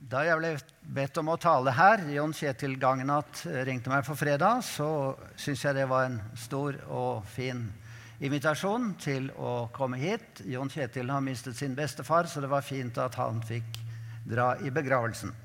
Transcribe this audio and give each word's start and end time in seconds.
Da 0.00 0.22
jeg 0.24 0.38
ble 0.40 0.54
bedt 0.96 1.18
om 1.20 1.28
å 1.28 1.36
tale 1.36 1.74
her, 1.76 2.00
Jon 2.08 2.32
Kjetil 2.32 2.78
Gangenat 2.80 3.42
ringte 3.68 3.92
meg 3.92 4.06
på 4.06 4.16
fredag, 4.16 4.62
så 4.64 5.12
syns 5.36 5.64
jeg 5.66 5.76
det 5.76 5.84
var 5.90 6.06
en 6.08 6.16
stor 6.40 6.78
og 6.88 7.26
fin 7.28 7.66
invitasjon 8.24 8.94
til 9.00 9.28
å 9.36 9.68
komme 9.76 10.00
hit. 10.00 10.40
Jon 10.48 10.72
Kjetil 10.72 11.12
har 11.12 11.20
mistet 11.24 11.60
sin 11.60 11.76
bestefar, 11.76 12.30
så 12.32 12.40
det 12.40 12.48
var 12.48 12.64
fint 12.64 12.96
at 12.96 13.20
han 13.20 13.44
fikk 13.44 13.76
dra 14.24 14.54
i 14.64 14.72
begravelsen. 14.72 15.36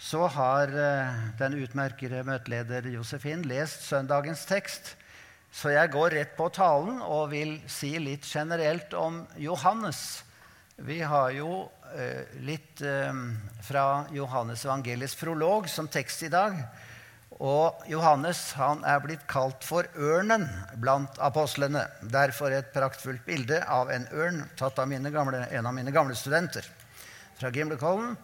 Så 0.00 0.24
har 0.32 0.72
eh, 0.72 1.22
den 1.38 1.60
utmerkede 1.60 2.24
møteleder 2.26 2.88
Josefin 2.90 3.44
lest 3.46 3.84
søndagens 3.84 4.48
tekst. 4.48 4.94
Så 5.52 5.76
jeg 5.76 5.92
går 5.92 6.16
rett 6.16 6.36
på 6.40 6.48
talen 6.56 7.04
og 7.04 7.28
vil 7.36 7.58
si 7.70 7.92
litt 8.00 8.24
generelt 8.24 8.96
om 8.96 9.26
Johannes. 9.36 10.22
Vi 10.82 11.00
har 11.00 11.30
jo 11.30 11.70
Eh, 11.92 12.24
litt 12.40 12.80
eh, 12.80 13.12
fra 13.60 14.04
Johannes 14.10 14.64
evangeliets 14.64 15.14
prolog 15.20 15.68
som 15.68 15.88
tekst 15.92 16.22
i 16.24 16.30
dag. 16.32 16.56
Og 17.42 17.84
Johannes 17.90 18.40
han 18.56 18.80
er 18.88 19.02
blitt 19.04 19.26
kalt 19.28 19.64
for 19.66 19.88
ørnen 19.98 20.46
blant 20.80 21.18
apostlene. 21.20 21.84
Derfor 22.00 22.54
et 22.54 22.72
praktfullt 22.72 23.26
bilde 23.26 23.60
av 23.68 23.92
en 23.92 24.06
ørn 24.08 24.40
tatt 24.56 24.78
av 24.80 24.88
gamle, 24.88 25.44
en 25.50 25.68
av 25.68 25.76
mine 25.76 25.92
gamle 25.92 26.16
studenter 26.16 26.64
fra 27.36 27.50
Gimlekollen. 27.52 28.16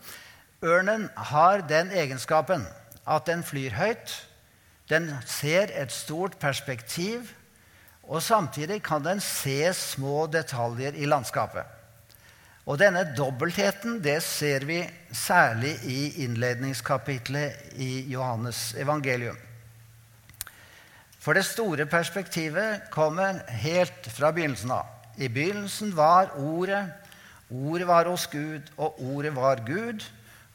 Ørnen 0.65 1.09
har 1.33 1.61
den 1.69 1.93
egenskapen 1.93 2.65
at 3.05 3.27
den 3.29 3.45
flyr 3.45 3.77
høyt. 3.77 4.15
Den 4.89 5.11
ser 5.27 5.69
et 5.77 5.93
stort 5.93 6.39
perspektiv, 6.41 7.35
og 8.09 8.23
samtidig 8.25 8.81
kan 8.83 9.05
den 9.05 9.21
se 9.21 9.75
små 9.77 10.25
detaljer 10.33 10.97
i 10.97 11.11
landskapet. 11.11 11.78
Og 12.69 12.77
denne 12.77 13.07
dobbeltheten 13.17 13.97
det 14.05 14.19
ser 14.27 14.67
vi 14.69 14.83
særlig 15.17 15.73
i 15.89 16.25
innledningskapitlet 16.27 17.79
i 17.81 18.05
Johannes 18.13 18.75
evangelium. 18.77 19.39
For 21.19 21.37
det 21.37 21.47
store 21.49 21.87
perspektivet 21.89 22.91
kommer 22.93 23.41
helt 23.65 24.11
fra 24.13 24.31
begynnelsen 24.37 24.75
av. 24.77 24.87
I 25.17 25.31
begynnelsen 25.33 25.95
var 25.97 26.35
Ordet. 26.37 26.85
Ordet 27.49 27.89
var 27.89 28.05
hos 28.05 28.27
Gud, 28.29 28.69
og 28.77 29.01
Ordet 29.01 29.33
var 29.37 29.65
Gud. 29.67 30.05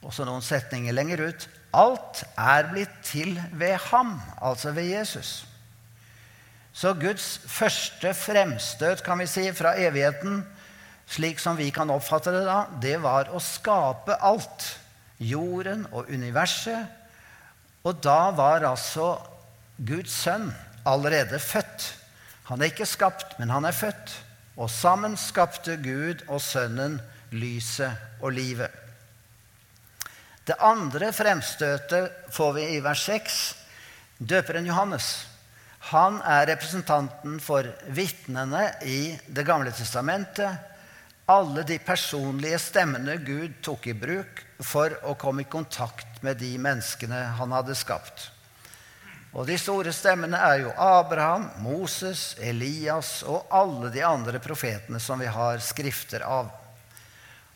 Og 0.03 0.13
så 0.13 0.25
noen 0.27 0.45
setninger 0.45 0.93
lenger 0.93 1.25
ut. 1.27 1.47
Alt 1.73 2.21
er 2.37 2.69
blitt 2.69 2.93
til 3.03 3.33
ved 3.57 3.79
ham, 3.89 4.19
altså 4.37 4.71
ved 4.71 4.91
Jesus. 4.93 5.47
Så 6.73 6.93
Guds 6.93 7.39
første 7.49 8.13
fremstøt 8.13 9.01
kan 9.05 9.19
vi 9.21 9.27
si, 9.29 9.47
fra 9.53 9.73
evigheten 9.81 10.43
slik 11.07 11.39
som 11.39 11.57
vi 11.59 11.69
kan 11.71 11.91
oppfatte 11.93 12.31
det 12.33 12.45
da, 12.47 12.63
det 12.81 12.97
var 13.03 13.31
å 13.33 13.41
skape 13.43 14.17
alt. 14.21 14.69
Jorden 15.23 15.85
og 15.93 16.09
universet. 16.11 16.89
Og 17.83 17.99
da 18.03 18.31
var 18.35 18.65
altså 18.67 19.15
Guds 19.77 20.15
sønn 20.23 20.49
allerede 20.87 21.39
født. 21.39 21.93
Han 22.49 22.61
er 22.61 22.71
ikke 22.73 22.87
skapt, 22.87 23.37
men 23.39 23.53
han 23.53 23.65
er 23.67 23.75
født. 23.75 24.15
Og 24.59 24.69
sammen 24.69 25.15
skapte 25.17 25.77
Gud 25.81 26.25
og 26.27 26.41
Sønnen 26.43 26.99
lyset 27.33 28.21
og 28.21 28.35
livet. 28.35 28.69
Det 30.43 30.59
andre 30.59 31.13
fremstøtet 31.15 32.31
får 32.35 32.51
vi 32.57 32.65
i 32.75 32.81
vers 32.83 33.05
6. 33.07 33.37
Døperen 34.19 34.67
Johannes. 34.67 35.07
Han 35.91 36.19
er 36.27 36.49
representanten 36.51 37.39
for 37.43 37.67
vitnene 37.95 38.69
i 38.87 39.15
Det 39.27 39.45
gamle 39.47 39.71
testamentet 39.75 40.72
alle 41.25 41.63
de 41.63 41.77
personlige 41.79 42.59
stemmene 42.59 43.15
Gud 43.23 43.61
tok 43.63 43.87
i 43.87 43.95
bruk 43.95 44.41
for 44.59 44.95
å 45.07 45.15
komme 45.19 45.45
i 45.45 45.49
kontakt 45.49 46.19
med 46.23 46.37
de 46.41 46.51
menneskene 46.59 47.19
han 47.39 47.55
hadde 47.55 47.75
skapt. 47.79 48.29
Og 49.33 49.47
de 49.49 49.55
store 49.57 49.93
stemmene 49.95 50.37
er 50.37 50.59
jo 50.61 50.73
Abraham, 50.77 51.47
Moses, 51.63 52.35
Elias 52.37 53.23
og 53.25 53.47
alle 53.49 53.89
de 53.93 54.03
andre 54.05 54.41
profetene 54.43 54.99
som 55.01 55.21
vi 55.23 55.31
har 55.31 55.63
skrifter 55.63 56.21
av. 56.27 56.51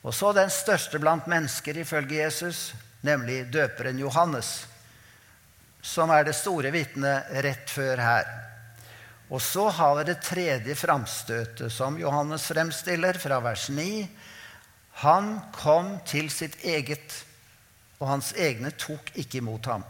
Og 0.02 0.16
så 0.16 0.32
den 0.34 0.50
største 0.54 0.98
blant 1.02 1.28
mennesker 1.30 1.78
ifølge 1.84 2.24
Jesus, 2.24 2.72
nemlig 3.06 3.44
døperen 3.54 4.00
Johannes, 4.00 4.64
som 5.84 6.10
er 6.10 6.26
det 6.26 6.36
store 6.40 6.72
vitnet 6.74 7.30
rett 7.46 7.70
før 7.70 8.02
her. 8.02 8.47
Og 9.30 9.42
så 9.44 9.68
har 9.70 9.96
vi 9.98 10.06
det 10.08 10.22
tredje 10.24 10.76
framstøtet 10.76 11.74
som 11.74 11.98
Johannes 12.00 12.46
fremstiller 12.48 13.20
fra 13.20 13.42
vers 13.44 13.68
9. 13.70 14.08
Han 15.04 15.34
kom 15.56 15.98
til 16.08 16.32
sitt 16.32 16.56
eget, 16.64 17.12
og 18.00 18.08
hans 18.14 18.32
egne 18.40 18.72
tok 18.80 19.12
ikke 19.20 19.42
imot 19.42 19.68
ham. 19.68 19.84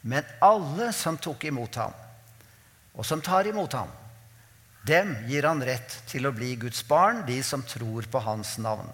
Men 0.00 0.24
alle 0.44 0.90
som 0.96 1.18
tok 1.20 1.44
imot 1.48 1.76
ham, 1.80 1.92
og 2.94 3.04
som 3.04 3.20
tar 3.24 3.48
imot 3.50 3.76
ham, 3.76 3.92
dem 4.84 5.14
gir 5.28 5.46
han 5.48 5.62
rett 5.64 6.00
til 6.08 6.28
å 6.28 6.32
bli 6.32 6.54
Guds 6.60 6.82
barn, 6.88 7.22
de 7.28 7.38
som 7.44 7.62
tror 7.64 8.08
på 8.10 8.20
hans 8.24 8.56
navn. 8.60 8.88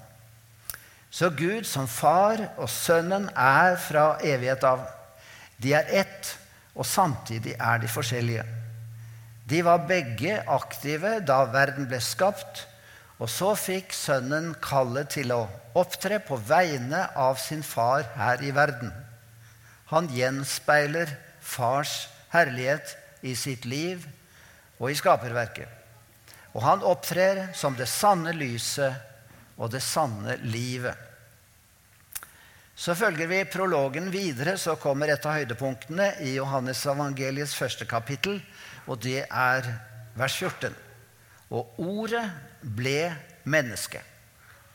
Så 1.11 1.31
Gud 1.35 1.67
som 1.67 1.89
far 1.91 2.43
og 2.57 2.71
Sønnen 2.71 3.27
er 3.35 3.75
fra 3.83 4.13
evighet 4.23 4.63
av. 4.67 4.85
De 5.59 5.75
er 5.75 5.91
ett, 6.03 6.37
og 6.75 6.87
samtidig 6.87 7.57
er 7.59 7.83
de 7.83 7.91
forskjellige. 7.91 8.45
De 9.51 9.63
var 9.67 9.87
begge 9.89 10.39
aktive 10.47 11.19
da 11.27 11.43
verden 11.51 11.89
ble 11.91 11.99
skapt. 12.05 12.67
Og 13.21 13.29
så 13.29 13.51
fikk 13.59 13.93
sønnen 13.93 14.55
kallet 14.65 15.11
til 15.13 15.35
å 15.35 15.43
opptre 15.77 16.23
på 16.25 16.39
vegne 16.49 17.03
av 17.19 17.37
sin 17.43 17.65
far 17.67 18.07
her 18.17 18.41
i 18.47 18.53
verden. 18.57 18.95
Han 19.91 20.09
gjenspeiler 20.15 21.11
fars 21.43 22.07
herlighet 22.33 22.95
i 23.27 23.35
sitt 23.37 23.67
liv 23.69 24.07
og 24.79 24.89
i 24.89 24.97
skaperverket. 24.97 25.69
Og 26.55 26.65
han 26.65 26.83
opptrer 26.87 27.51
som 27.55 27.77
det 27.79 27.91
sanne 27.91 28.33
lyset 28.35 28.97
og 29.61 29.71
det 29.75 29.83
sanne 29.85 30.39
livet. 30.47 30.97
Så 32.81 32.95
følger 32.97 33.29
vi 33.29 33.43
prologen 33.45 34.09
videre, 34.09 34.57
så 34.57 34.79
kommer 34.81 35.13
et 35.13 35.27
av 35.29 35.37
høydepunktene 35.37 36.15
i 36.25 36.33
Johannes 36.39 36.81
evangeliets 36.89 37.53
første 37.53 37.85
kapittel, 37.85 38.39
og 38.87 39.01
det 39.03 39.25
er 39.27 39.67
vers 40.17 40.37
14. 40.37 40.75
Og 41.51 41.81
ordet 41.83 42.25
ble 42.63 43.11
menneske. 43.45 44.01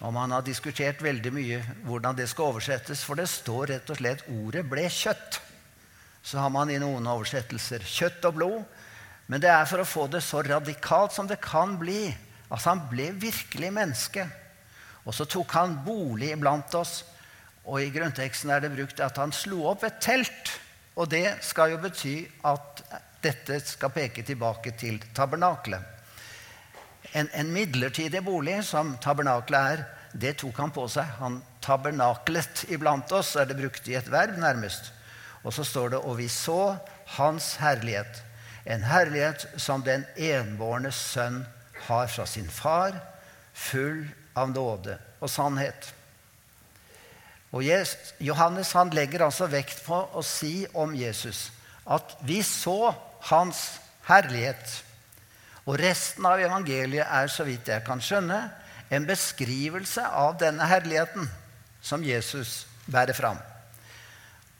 Og 0.03 0.13
man 0.13 0.33
har 0.35 0.43
diskutert 0.45 1.01
veldig 1.03 1.31
mye 1.33 1.61
hvordan 1.87 2.17
det 2.17 2.27
skal 2.29 2.51
oversettes, 2.51 3.03
for 3.05 3.17
det 3.17 3.29
står 3.31 3.71
rett 3.71 3.89
og 3.89 3.99
slett 4.01 4.25
'ordet 4.27 4.65
ble 4.69 4.83
kjøtt'. 4.89 5.39
Så 6.21 6.39
har 6.39 6.49
man 6.49 6.69
i 6.69 6.79
noen 6.81 7.07
oversettelser 7.07 7.79
'kjøtt 7.79 8.25
og 8.25 8.33
blod'. 8.35 8.65
Men 9.27 9.41
det 9.41 9.49
er 9.49 9.65
for 9.65 9.81
å 9.81 9.87
få 9.89 10.07
det 10.07 10.21
så 10.21 10.41
radikalt 10.45 11.13
som 11.13 11.27
det 11.27 11.41
kan 11.41 11.77
bli. 11.79 12.13
Altså, 12.49 12.69
han 12.69 12.83
ble 12.89 13.11
virkelig 13.11 13.71
menneske. 13.73 14.27
Og 15.05 15.13
så 15.13 15.25
tok 15.25 15.51
han 15.51 15.79
bolig 15.85 16.31
iblant 16.33 16.75
oss. 16.75 17.03
Og 17.65 17.81
i 17.81 17.89
grunnteksten 17.89 18.49
er 18.53 18.61
det 18.61 18.73
brukt 18.75 18.99
at 19.01 19.17
han 19.17 19.33
slo 19.33 19.65
opp 19.71 19.83
et 19.83 19.97
telt. 20.01 20.51
Og 20.95 21.09
det 21.09 21.37
skal 21.41 21.73
jo 21.73 21.81
bety 21.81 22.27
at 22.45 22.74
dette 23.25 23.59
skal 23.65 23.93
peke 23.93 24.23
tilbake 24.25 24.75
til 24.79 24.99
tabernaklet. 25.17 25.81
En, 27.15 27.29
en 27.33 27.51
midlertidig 27.53 28.21
bolig, 28.25 28.59
som 28.67 28.95
tabernaklet 29.01 29.71
er, 29.75 29.83
det 30.15 30.37
tok 30.41 30.57
han 30.61 30.73
på 30.75 30.87
seg. 30.91 31.09
Han 31.19 31.39
tabernaklet 31.63 32.65
iblant 32.71 33.11
oss, 33.15 33.35
er 33.39 33.49
det 33.49 33.57
brukt 33.59 33.87
i 33.89 33.97
et 33.99 34.11
verb, 34.11 34.37
nærmest. 34.39 34.91
Og 35.45 35.53
så 35.53 35.63
står 35.63 35.89
det 35.89 35.99
'og 35.99 36.17
vi 36.17 36.27
så 36.27 36.77
hans 37.17 37.55
herlighet'. 37.61 38.23
En 38.65 38.83
herlighet 38.83 39.45
som 39.57 39.83
den 39.83 40.05
enbårne 40.17 40.91
sønn 40.91 41.45
har 41.87 42.07
fra 42.07 42.25
sin 42.25 42.49
far, 42.49 42.97
full 43.53 44.07
av 44.35 44.49
nåde 44.49 44.97
og 45.21 45.29
sannhet. 45.29 45.93
Og 47.51 47.63
Johannes 48.19 48.71
han 48.71 48.89
legger 48.89 49.25
altså 49.25 49.47
vekt 49.47 49.83
på 49.85 49.95
å 50.13 50.23
si 50.25 50.65
om 50.73 50.95
Jesus 50.95 51.51
at 51.85 52.17
vi 52.25 52.41
så 52.43 52.93
hans 53.29 53.79
herlighet. 54.05 54.83
Og 55.65 55.79
resten 55.81 56.25
av 56.29 56.41
evangeliet 56.41 57.07
er, 57.07 57.31
så 57.31 57.45
vidt 57.47 57.71
jeg 57.71 57.85
kan 57.87 58.01
skjønne, 58.03 58.43
en 58.93 59.07
beskrivelse 59.07 60.03
av 60.05 60.37
denne 60.41 60.67
herligheten 60.69 61.25
som 61.81 62.03
Jesus 62.05 62.65
bærer 62.85 63.17
fram. 63.17 63.39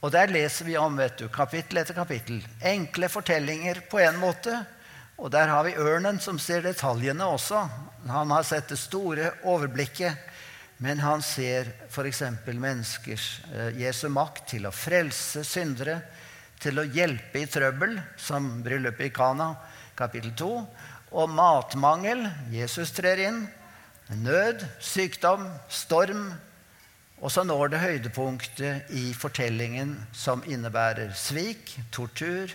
Og 0.02 0.12
der 0.14 0.30
leser 0.34 0.68
vi 0.68 0.78
om 0.78 0.98
vet 0.98 1.18
du, 1.18 1.28
kapittel 1.34 1.82
etter 1.82 1.98
kapittel. 1.98 2.42
Enkle 2.62 3.10
fortellinger 3.10 3.84
på 3.90 4.02
en 4.02 4.18
måte. 4.22 4.54
Og 5.18 5.32
der 5.34 5.50
har 5.50 5.64
vi 5.66 5.78
ørnen 5.80 6.20
som 6.22 6.38
ser 6.42 6.66
detaljene 6.66 7.26
også. 7.26 7.64
Han 8.10 8.34
har 8.34 8.46
sett 8.46 8.70
det 8.70 8.78
store 8.82 9.32
overblikket. 9.48 10.18
Men 10.78 11.00
han 11.00 11.24
ser 11.24 11.70
f.eks. 11.88 12.22
menneskers 12.46 13.26
eh, 13.54 13.78
Jesu 13.80 14.10
makt 14.12 14.50
til 14.52 14.68
å 14.68 14.74
frelse 14.76 15.46
syndere 15.48 16.02
til 16.64 16.80
å 16.80 16.88
hjelpe 16.88 17.42
i 17.42 17.50
trøbbel, 17.50 17.98
som 18.18 18.62
bryllupet 18.66 19.10
i 19.10 19.14
Kana, 19.14 19.54
kapittel 19.98 20.34
2. 20.38 20.50
Og 21.16 21.32
matmangel. 21.32 22.26
Jesus 22.52 22.92
trer 22.96 23.22
inn. 23.28 23.46
Nød, 24.22 24.66
sykdom, 24.84 25.48
storm. 25.70 26.28
Og 27.22 27.32
så 27.32 27.46
når 27.48 27.72
det 27.74 27.82
høydepunktet 27.84 28.92
i 28.98 29.08
fortellingen 29.18 29.96
som 30.14 30.44
innebærer 30.46 31.14
svik, 31.18 31.72
tortur, 31.96 32.52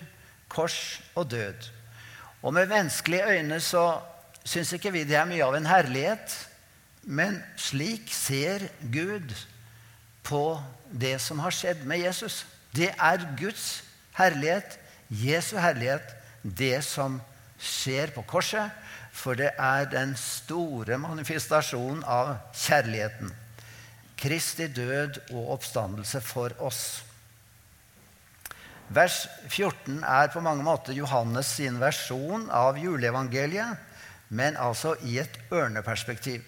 kors 0.51 1.01
og 1.15 1.31
død. 1.33 1.71
Og 2.43 2.55
med 2.55 2.71
menneskelige 2.71 3.27
øyne 3.37 3.61
så 3.61 4.01
syns 4.45 4.73
ikke 4.73 4.93
vi 4.95 5.05
det 5.09 5.19
er 5.19 5.29
mye 5.29 5.45
av 5.45 5.57
en 5.57 5.69
herlighet. 5.69 6.37
Men 7.03 7.41
slik 7.57 8.13
ser 8.13 8.69
Gud 8.93 9.33
på 10.27 10.61
det 10.93 11.17
som 11.23 11.41
har 11.41 11.55
skjedd 11.55 11.87
med 11.89 12.05
Jesus. 12.05 12.45
Det 12.77 12.93
er 12.93 13.25
Guds 13.41 13.81
herlighet, 14.21 14.79
Jesu 15.11 15.57
herlighet, 15.59 16.15
det 16.43 16.81
som 16.87 17.19
skjer 17.61 18.13
på 18.15 18.25
korset. 18.29 18.71
For 19.11 19.35
det 19.37 19.51
er 19.59 19.89
den 19.91 20.15
store 20.17 20.97
manifestasjonen 21.03 22.05
av 22.07 22.37
kjærligheten. 22.55 23.33
Kristi 24.21 24.69
død 24.71 25.19
og 25.33 25.57
oppstandelse 25.57 26.21
for 26.25 26.55
oss. 26.63 27.01
Vers 28.91 29.23
14 29.49 30.01
er 30.03 30.31
på 30.33 30.43
mange 30.43 30.65
måter 30.67 30.97
Johannes 30.97 31.51
sin 31.59 31.79
versjon 31.83 32.49
av 32.51 32.79
juleevangeliet, 32.79 33.79
men 34.35 34.59
altså 34.59 34.97
i 35.07 35.19
et 35.23 35.37
ørneperspektiv. 35.55 36.43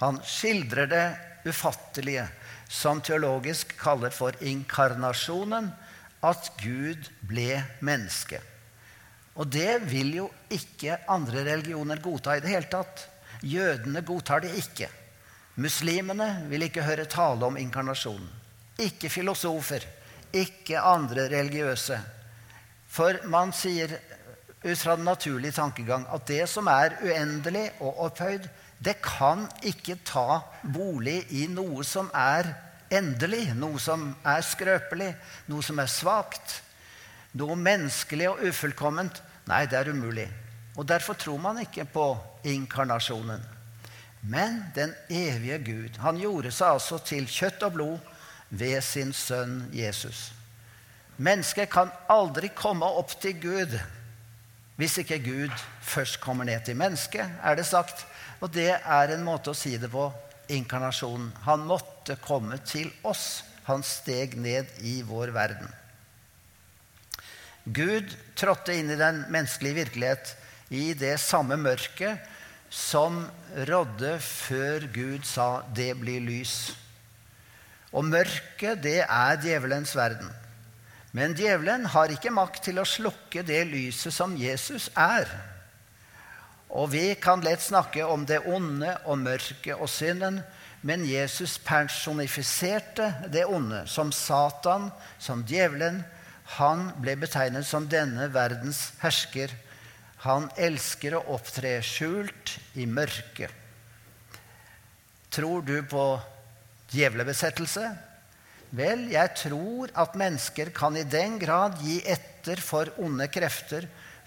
Han 0.00 0.20
skildrer 0.28 0.90
det 0.90 1.06
ufattelige, 1.48 2.26
som 2.68 3.00
teologisk 3.04 3.74
kaller 3.80 4.12
for 4.12 4.36
inkarnasjonen, 4.44 5.70
at 6.24 6.50
Gud 6.60 7.08
ble 7.28 7.60
menneske. 7.84 8.40
Og 9.34 9.50
det 9.50 9.82
vil 9.90 10.12
jo 10.20 10.28
ikke 10.54 11.00
andre 11.10 11.42
religioner 11.48 12.00
godta 12.02 12.36
i 12.36 12.42
det 12.42 12.52
hele 12.52 12.70
tatt. 12.70 13.06
Jødene 13.42 14.04
godtar 14.06 14.44
det 14.44 14.54
ikke. 14.60 14.88
Muslimene 15.60 16.46
vil 16.50 16.66
ikke 16.66 16.86
høre 16.86 17.06
tale 17.10 17.46
om 17.46 17.58
inkarnasjonen. 17.58 18.30
Ikke 18.82 19.10
filosofer. 19.10 19.84
Ikke 20.34 20.80
andre 20.80 21.28
religiøse. 21.30 21.98
For 22.90 23.20
man 23.30 23.52
sier 23.54 23.92
ut 24.64 24.80
fra 24.80 24.96
den 24.96 25.06
naturlige 25.06 25.58
tankegang 25.58 26.06
at 26.14 26.26
det 26.30 26.44
som 26.50 26.70
er 26.70 26.96
uendelig 27.02 27.68
og 27.84 28.00
opphøyd, 28.06 28.46
det 28.84 28.96
kan 29.02 29.46
ikke 29.66 29.98
ta 30.06 30.40
bolig 30.62 31.20
i 31.36 31.46
noe 31.50 31.84
som 31.86 32.10
er 32.14 32.48
endelig, 32.96 33.48
noe 33.58 33.80
som 33.82 34.10
er 34.26 34.44
skrøpelig, 34.44 35.10
noe 35.50 35.64
som 35.64 35.80
er 35.82 35.90
svakt. 35.90 36.60
Noe 37.34 37.56
menneskelig 37.58 38.28
og 38.30 38.44
ufullkomment. 38.46 39.20
Nei, 39.50 39.64
det 39.66 39.80
er 39.80 39.90
umulig. 39.90 40.28
Og 40.78 40.86
derfor 40.88 41.18
tror 41.18 41.40
man 41.42 41.60
ikke 41.62 41.86
på 41.90 42.06
inkarnasjonen. 42.50 43.42
Men 44.22 44.62
den 44.74 44.94
evige 45.10 45.58
Gud, 45.66 45.98
han 46.00 46.18
gjorde 46.18 46.52
seg 46.54 46.78
altså 46.78 46.98
til 47.04 47.26
kjøtt 47.28 47.66
og 47.66 47.74
blod 47.74 48.14
ved 48.48 48.80
sin 48.86 49.12
sønn 49.12 49.66
Jesus. 49.74 50.30
Mennesket 51.16 51.70
kan 51.70 51.92
aldri 52.10 52.48
komme 52.56 52.86
opp 52.86 53.12
til 53.22 53.36
Gud 53.42 53.76
hvis 54.76 54.96
ikke 54.98 55.20
Gud 55.22 55.52
først 55.82 56.20
kommer 56.20 56.44
ned 56.44 56.64
til 56.66 56.76
mennesket, 56.76 57.30
er 57.42 57.54
det 57.54 57.66
sagt. 57.66 58.06
Og 58.40 58.50
det 58.54 58.72
er 58.74 59.12
en 59.14 59.22
måte 59.24 59.52
å 59.52 59.56
si 59.56 59.76
det 59.78 59.90
på 59.90 60.08
inkarnasjonen. 60.52 61.32
Han 61.46 61.66
måtte 61.68 62.16
komme 62.20 62.58
til 62.66 62.90
oss. 63.02 63.42
Han 63.64 63.82
steg 63.86 64.36
ned 64.36 64.68
i 64.84 65.00
vår 65.06 65.32
verden. 65.34 65.70
Gud 67.64 68.12
trådte 68.36 68.74
inn 68.76 68.92
i 68.92 69.00
den 69.00 69.22
menneskelige 69.32 69.78
virkelighet 69.84 70.34
i 70.74 70.92
det 70.98 71.16
samme 71.22 71.56
mørket 71.56 72.20
som 72.68 73.22
rådde 73.68 74.18
før 74.20 74.84
Gud 74.92 75.24
sa 75.24 75.62
'det 75.74 75.94
blir 76.00 76.20
lys'. 76.20 76.74
Og 77.92 78.04
mørket, 78.04 78.82
det 78.82 79.06
er 79.08 79.36
djevelens 79.36 79.96
verden. 79.96 80.28
Men 81.12 81.34
djevelen 81.34 81.86
har 81.86 82.10
ikke 82.10 82.30
makt 82.34 82.64
til 82.64 82.78
å 82.78 82.84
slukke 82.84 83.42
det 83.46 83.66
lyset 83.70 84.12
som 84.12 84.36
Jesus 84.36 84.90
er. 84.96 85.30
Og 86.74 86.90
vi 86.90 87.14
kan 87.14 87.42
lett 87.44 87.62
snakke 87.62 88.04
om 88.04 88.26
det 88.26 88.40
onde 88.50 88.96
og 89.06 89.20
mørket 89.22 89.78
og 89.78 89.88
synden, 89.90 90.40
men 90.84 91.06
Jesus 91.08 91.56
personifiserte 91.62 93.12
det 93.32 93.46
onde 93.46 93.84
som 93.88 94.10
Satan, 94.12 94.90
som 95.18 95.44
djevelen. 95.48 96.02
Han 96.58 96.90
ble 97.00 97.14
betegnet 97.16 97.64
som 97.64 97.86
denne 97.88 98.26
verdens 98.34 98.90
hersker 99.00 99.54
han 100.24 100.46
elsker 100.56 101.18
å 101.18 101.24
opptre 101.36 101.76
skjult 101.84 102.54
i 102.80 102.86
mørket. 102.88 103.52
Tror 105.34 105.64
du 105.66 105.76
på 105.90 106.04
djevlebesettelse? 106.94 107.90
Vel, 108.74 109.04
jeg 109.12 109.34
tror 109.38 109.92
at 110.00 110.16
mennesker 110.18 110.70
kan 110.74 110.96
i 110.96 111.04
den 111.04 111.36
grad 111.42 111.76
gi 111.84 111.98
etter 112.08 112.62
for 112.64 112.88
onde 113.02 113.28
krefter, 113.30 113.84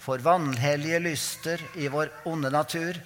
for 0.08 0.22
vanhellige 0.24 1.02
lyster 1.04 1.60
i 1.76 1.88
vår 1.92 2.08
onde 2.24 2.48
natur, 2.48 2.96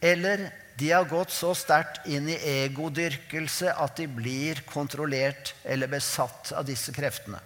eller 0.00 0.46
de 0.80 0.92
har 0.94 1.04
gått 1.10 1.34
så 1.34 1.50
sterkt 1.58 2.06
inn 2.08 2.30
i 2.30 2.38
egodyrkelse 2.62 3.74
at 3.74 3.98
de 3.98 4.06
blir 4.08 4.62
kontrollert 4.70 5.52
eller 5.68 5.90
besatt 5.92 6.54
av 6.56 6.64
disse 6.64 6.94
kreftene. 6.96 7.40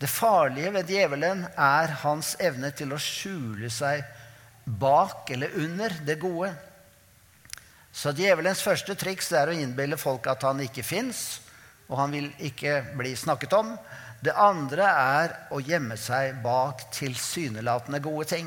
Det 0.00 0.08
farlige 0.08 0.72
ved 0.72 0.92
djevelen 0.94 1.42
er 1.52 1.92
hans 2.00 2.32
evne 2.40 2.70
til 2.72 2.94
å 2.94 3.00
skjule 3.02 3.68
seg 3.68 4.06
bak 4.64 5.28
eller 5.34 5.52
under 5.60 5.92
det 6.06 6.16
gode. 6.22 6.54
Så 7.92 8.14
djevelens 8.16 8.64
første 8.64 8.96
triks 8.96 9.28
er 9.36 9.52
å 9.52 9.58
innbille 9.58 10.00
folk 10.00 10.30
at 10.32 10.48
han 10.48 10.64
ikke 10.64 10.86
fins, 10.86 11.42
og 11.90 12.00
han 12.00 12.16
vil 12.16 12.32
ikke 12.48 12.80
bli 12.96 13.12
snakket 13.20 13.52
om. 13.60 13.76
Det 14.24 14.32
andre 14.40 14.84
er 14.88 15.32
å 15.52 15.58
gjemme 15.60 15.98
seg 16.00 16.38
bak 16.44 16.86
tilsynelatende 16.94 18.00
gode 18.00 18.24
ting. 18.30 18.46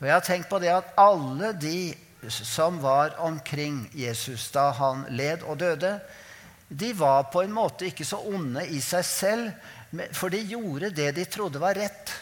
Og 0.00 0.06
jeg 0.06 0.14
har 0.14 0.24
tenkt 0.26 0.48
på 0.50 0.58
det 0.62 0.72
at 0.72 0.96
alle 0.98 1.52
de 1.54 1.94
som 2.32 2.80
var 2.82 3.14
omkring 3.22 3.84
Jesus 3.94 4.48
da 4.50 4.72
han 4.74 5.04
led 5.14 5.44
og 5.46 5.60
døde, 5.62 5.92
de 6.68 6.90
var 6.96 7.28
på 7.32 7.44
en 7.44 7.54
måte 7.54 7.86
ikke 7.86 8.06
så 8.06 8.18
onde 8.26 8.66
i 8.74 8.80
seg 8.82 9.06
selv, 9.06 9.52
for 10.12 10.34
de 10.34 10.42
gjorde 10.50 10.90
det 10.96 11.12
de 11.16 11.30
trodde 11.30 11.62
var 11.62 11.78
rett. 11.78 12.12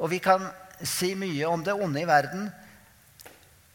Og 0.00 0.08
vi 0.10 0.22
kan 0.24 0.48
si 0.80 1.12
mye 1.14 1.46
om 1.52 1.62
det 1.62 1.76
onde 1.76 2.00
i 2.00 2.08
verden, 2.08 2.48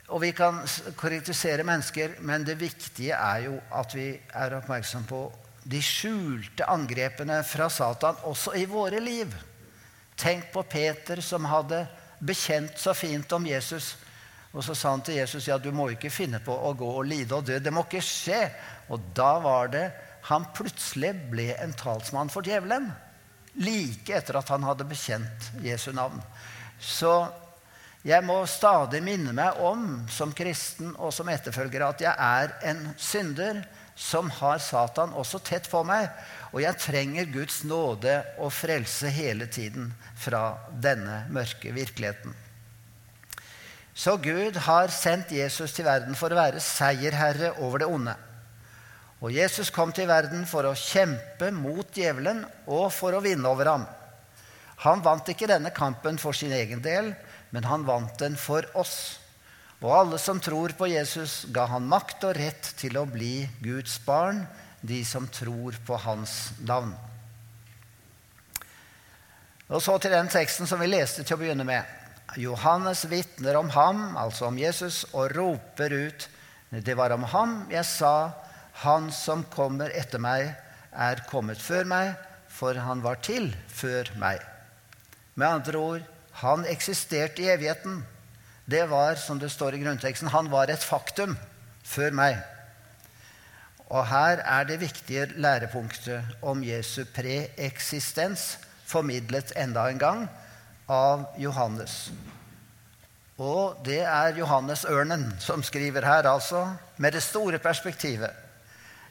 og 0.07 0.23
vi 0.23 0.31
kan 0.33 0.63
kritisere 0.97 1.67
mennesker, 1.67 2.17
men 2.25 2.45
det 2.47 2.57
viktige 2.57 3.13
er 3.13 3.45
jo 3.51 3.59
at 3.75 3.93
vi 3.93 4.15
er 4.15 4.57
oppmerksom 4.57 5.05
på 5.07 5.27
de 5.67 5.81
skjulte 5.83 6.65
angrepene 6.69 7.41
fra 7.43 7.67
Satan 7.69 8.19
også 8.29 8.53
i 8.55 8.63
våre 8.69 9.01
liv. 9.03 9.33
Tenk 10.15 10.47
på 10.53 10.63
Peter 10.63 11.19
som 11.21 11.45
hadde 11.45 11.83
bekjent 12.23 12.79
så 12.79 12.93
fint 12.95 13.31
om 13.35 13.45
Jesus. 13.45 13.95
Og 14.55 14.63
så 14.63 14.73
sa 14.73 14.93
han 14.95 15.03
til 15.05 15.19
Jesus 15.19 15.49
ja, 15.49 15.57
du 15.59 15.69
må 15.75 15.89
ikke 15.91 16.13
finne 16.13 16.39
på 16.43 16.55
å 16.55 16.71
gå 16.77 16.87
og 17.01 17.05
lide 17.05 17.35
og 17.35 17.49
dø. 17.49 17.59
Det 17.59 17.73
må 17.73 17.83
ikke 17.83 18.01
skje. 18.01 18.45
Og 18.89 19.11
da 19.15 19.33
var 19.43 19.73
det 19.73 19.85
han 20.29 20.47
plutselig 20.55 21.11
ble 21.31 21.51
en 21.59 21.75
talsmann 21.77 22.31
for 22.31 22.47
djevelen. 22.47 22.87
Like 23.59 24.15
etter 24.15 24.39
at 24.39 24.49
han 24.53 24.63
hadde 24.65 24.87
bekjent 24.87 25.51
Jesu 25.65 25.91
navn. 25.95 26.21
Så 26.79 27.11
jeg 28.07 28.23
må 28.23 28.39
stadig 28.47 29.01
minne 29.03 29.33
meg 29.35 29.59
om, 29.67 30.05
som 30.07 30.31
kristen 30.35 30.93
og 30.95 31.11
som 31.11 31.27
etterfølger, 31.31 31.83
at 31.83 32.03
jeg 32.05 32.13
er 32.13 32.53
en 32.71 32.85
synder 32.95 33.65
som 33.97 34.29
har 34.29 34.61
Satan 34.61 35.15
også 35.17 35.41
tett 35.41 35.67
på 35.71 35.81
meg. 35.87 36.07
Og 36.53 36.61
jeg 36.61 36.79
trenger 36.79 37.31
Guds 37.33 37.63
nåde 37.67 38.19
og 38.37 38.53
frelse 38.53 39.09
hele 39.11 39.49
tiden 39.49 39.89
fra 40.15 40.53
denne 40.71 41.23
mørke 41.33 41.73
virkeligheten. 41.75 42.35
Så 43.97 44.13
Gud 44.21 44.59
har 44.67 44.93
sendt 44.93 45.33
Jesus 45.33 45.73
til 45.73 45.87
verden 45.87 46.15
for 46.15 46.29
å 46.29 46.37
være 46.37 46.61
seierherre 46.61 47.55
over 47.65 47.81
det 47.81 47.89
onde. 47.89 48.13
Og 49.25 49.33
Jesus 49.33 49.71
kom 49.73 49.89
til 49.89 50.05
verden 50.05 50.45
for 50.45 50.69
å 50.69 50.77
kjempe 50.77 51.49
mot 51.49 51.89
djevelen 51.89 52.43
og 52.69 52.91
for 52.93 53.17
å 53.17 53.23
vinne 53.25 53.49
over 53.49 53.71
ham. 53.71 53.87
Han 54.85 55.01
vant 55.01 55.25
ikke 55.33 55.49
denne 55.49 55.73
kampen 55.73 56.21
for 56.21 56.37
sin 56.37 56.53
egen 56.53 56.83
del, 56.85 57.15
men 57.49 57.65
han 57.65 57.87
vant 57.87 58.13
den 58.21 58.37
for 58.37 58.67
oss. 58.77 59.17
Og 59.81 59.91
alle 59.93 60.17
som 60.17 60.39
tror 60.41 60.73
på 60.77 60.87
Jesus, 60.89 61.45
ga 61.53 61.67
han 61.69 61.85
makt 61.89 62.25
og 62.25 62.37
rett 62.39 62.71
til 62.79 62.97
å 62.97 63.05
bli 63.05 63.45
Guds 63.61 63.99
barn, 64.05 64.41
de 64.81 65.03
som 65.05 65.27
tror 65.29 65.77
på 65.85 65.99
hans 66.01 66.53
navn. 66.65 66.95
Og 69.67 69.83
så 69.83 69.97
til 69.99 70.13
den 70.15 70.29
teksten 70.31 70.69
som 70.69 70.79
vi 70.81 70.89
leste 70.89 71.25
til 71.25 71.35
å 71.35 71.41
begynne 71.41 71.67
med. 71.67 71.85
Johannes 72.39 73.05
vitner 73.09 73.57
om 73.59 73.69
ham, 73.75 74.17
altså 74.17 74.47
om 74.49 74.57
Jesus, 74.59 75.05
og 75.13 75.31
roper 75.35 75.93
ut 75.93 76.27
Det 76.69 76.97
var 76.99 77.13
om 77.15 77.23
ham 77.31 77.61
jeg 77.71 77.85
sa 77.87 78.33
han 78.83 79.07
som 79.15 79.45
kommer 79.47 79.93
etter 79.95 80.19
meg, 80.19 80.51
er 80.91 81.23
kommet 81.29 81.61
før 81.61 81.87
meg, 81.87 82.11
for 82.51 82.75
han 82.75 83.01
var 83.01 83.21
til 83.23 83.49
før 83.71 84.11
meg. 84.19 84.41
Med 85.33 85.47
andre 85.47 85.79
ord, 85.79 86.03
han 86.43 86.65
eksisterte 86.69 87.41
i 87.41 87.49
evigheten. 87.53 88.01
Det 88.67 88.83
var, 88.89 89.15
som 89.15 89.39
det 89.39 89.49
står 89.51 89.77
i 89.77 89.79
grunnteksten, 89.79 90.27
han 90.27 90.51
var 90.51 90.67
et 90.67 90.83
faktum 90.83 91.37
før 91.87 92.11
meg. 92.11 92.41
Og 93.87 94.03
her 94.09 94.41
er 94.43 94.65
det 94.67 94.81
viktige 94.81 95.29
lærepunktet 95.39 96.43
om 96.43 96.63
Jesu 96.67 97.05
preeksistens 97.15 98.57
formidlet 98.87 99.53
enda 99.55 99.85
en 99.87 100.01
gang 100.01 100.25
av 100.91 101.23
Johannes. 101.39 102.09
Og 103.39 103.79
det 103.85 104.01
er 104.01 104.35
Johannes 104.35 104.83
Ørnen 104.89 105.29
som 105.39 105.63
skriver 105.63 106.03
her, 106.03 106.27
altså, 106.27 106.65
med 106.97 107.15
det 107.15 107.23
store 107.23 107.59
perspektivet. 107.63 108.31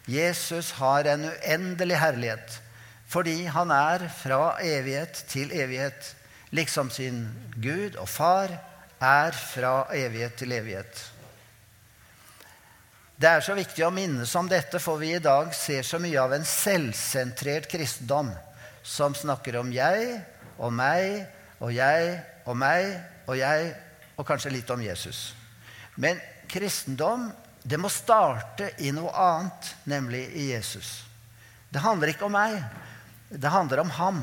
Jesus 0.06 0.70
har 0.76 1.08
en 1.08 1.30
uendelig 1.30 1.98
herlighet 1.98 2.62
fordi 3.06 3.44
han 3.44 3.70
er 3.70 4.08
fra 4.10 4.56
evighet 4.60 5.24
til 5.30 5.52
evighet, 5.54 6.16
liksom 6.50 6.90
sin 6.90 7.28
Gud 7.62 7.94
og 8.02 8.08
Far 8.08 8.50
er 9.02 9.36
fra 9.36 9.86
evighet 9.94 10.36
til 10.38 10.54
evighet. 10.56 11.02
Det 13.16 13.28
er 13.30 13.40
så 13.44 13.54
viktig 13.56 13.84
å 13.86 13.92
minnes 13.94 14.32
om 14.36 14.48
dette, 14.48 14.80
for 14.82 15.00
vi 15.00 15.14
i 15.16 15.22
dag 15.24 15.48
ser 15.56 15.86
så 15.88 16.00
mye 16.00 16.20
av 16.20 16.34
en 16.36 16.44
selvsentrert 16.44 17.68
kristendom 17.72 18.28
som 18.84 19.16
snakker 19.16 19.56
om 19.60 19.72
jeg 19.72 20.18
og 20.60 20.72
meg 20.76 21.24
og 21.56 21.72
jeg 21.72 22.12
og 22.44 22.58
meg 22.60 22.92
og 23.26 23.38
jeg 23.40 23.72
og 24.16 24.28
kanskje 24.28 24.52
litt 24.52 24.70
om 24.72 24.84
Jesus. 24.84 25.30
Men 25.96 26.20
kristendom 26.48 27.30
det 27.66 27.80
må 27.82 27.88
starte 27.90 28.68
i 28.84 28.92
noe 28.94 29.10
annet, 29.10 29.72
nemlig 29.90 30.22
i 30.38 30.50
Jesus. 30.52 31.00
Det 31.72 31.82
handler 31.82 32.12
ikke 32.12 32.28
om 32.28 32.36
meg. 32.36 32.60
Det 33.26 33.50
handler 33.50 33.82
om 33.82 33.90
ham. 33.96 34.20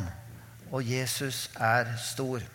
Og 0.72 0.86
Jesus 0.88 1.50
er 1.60 1.92
stor. 2.00 2.46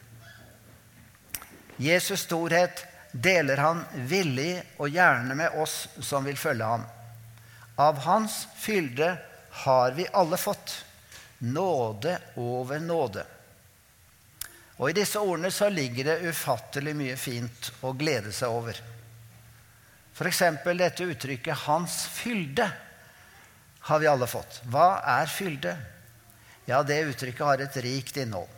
Jesus' 1.79 2.27
storhet 2.27 2.85
deler 3.13 3.57
han 3.63 3.85
villig 3.95 4.59
og 4.77 4.91
gjerne 4.91 5.35
med 5.39 5.59
oss 5.63 5.87
som 6.03 6.27
vil 6.27 6.39
følge 6.39 6.67
ham. 6.67 6.85
Av 7.79 7.99
hans 8.03 8.47
fylde 8.59 9.13
har 9.65 9.95
vi 9.95 10.07
alle 10.13 10.37
fått. 10.37 10.85
Nåde 11.39 12.19
over 12.35 12.81
nåde. 12.83 13.23
Og 14.79 14.91
I 14.91 14.97
disse 14.99 15.23
ordene 15.23 15.51
så 15.55 15.69
ligger 15.71 16.11
det 16.11 16.31
ufattelig 16.31 16.95
mye 16.99 17.17
fint 17.19 17.71
å 17.87 17.93
glede 17.99 18.35
seg 18.35 18.51
over. 18.51 18.81
F.eks. 20.19 20.43
dette 20.67 21.05
uttrykket 21.05 21.67
'hans 21.67 22.07
fylde' 22.11 22.71
har 23.81 23.99
vi 23.99 24.07
alle 24.07 24.27
fått. 24.27 24.61
Hva 24.67 25.01
er 25.07 25.27
fylde? 25.27 25.77
Ja, 26.67 26.83
det 26.83 27.07
uttrykket 27.09 27.47
har 27.47 27.63
et 27.63 27.77
rikt 27.77 28.17
innhold. 28.17 28.58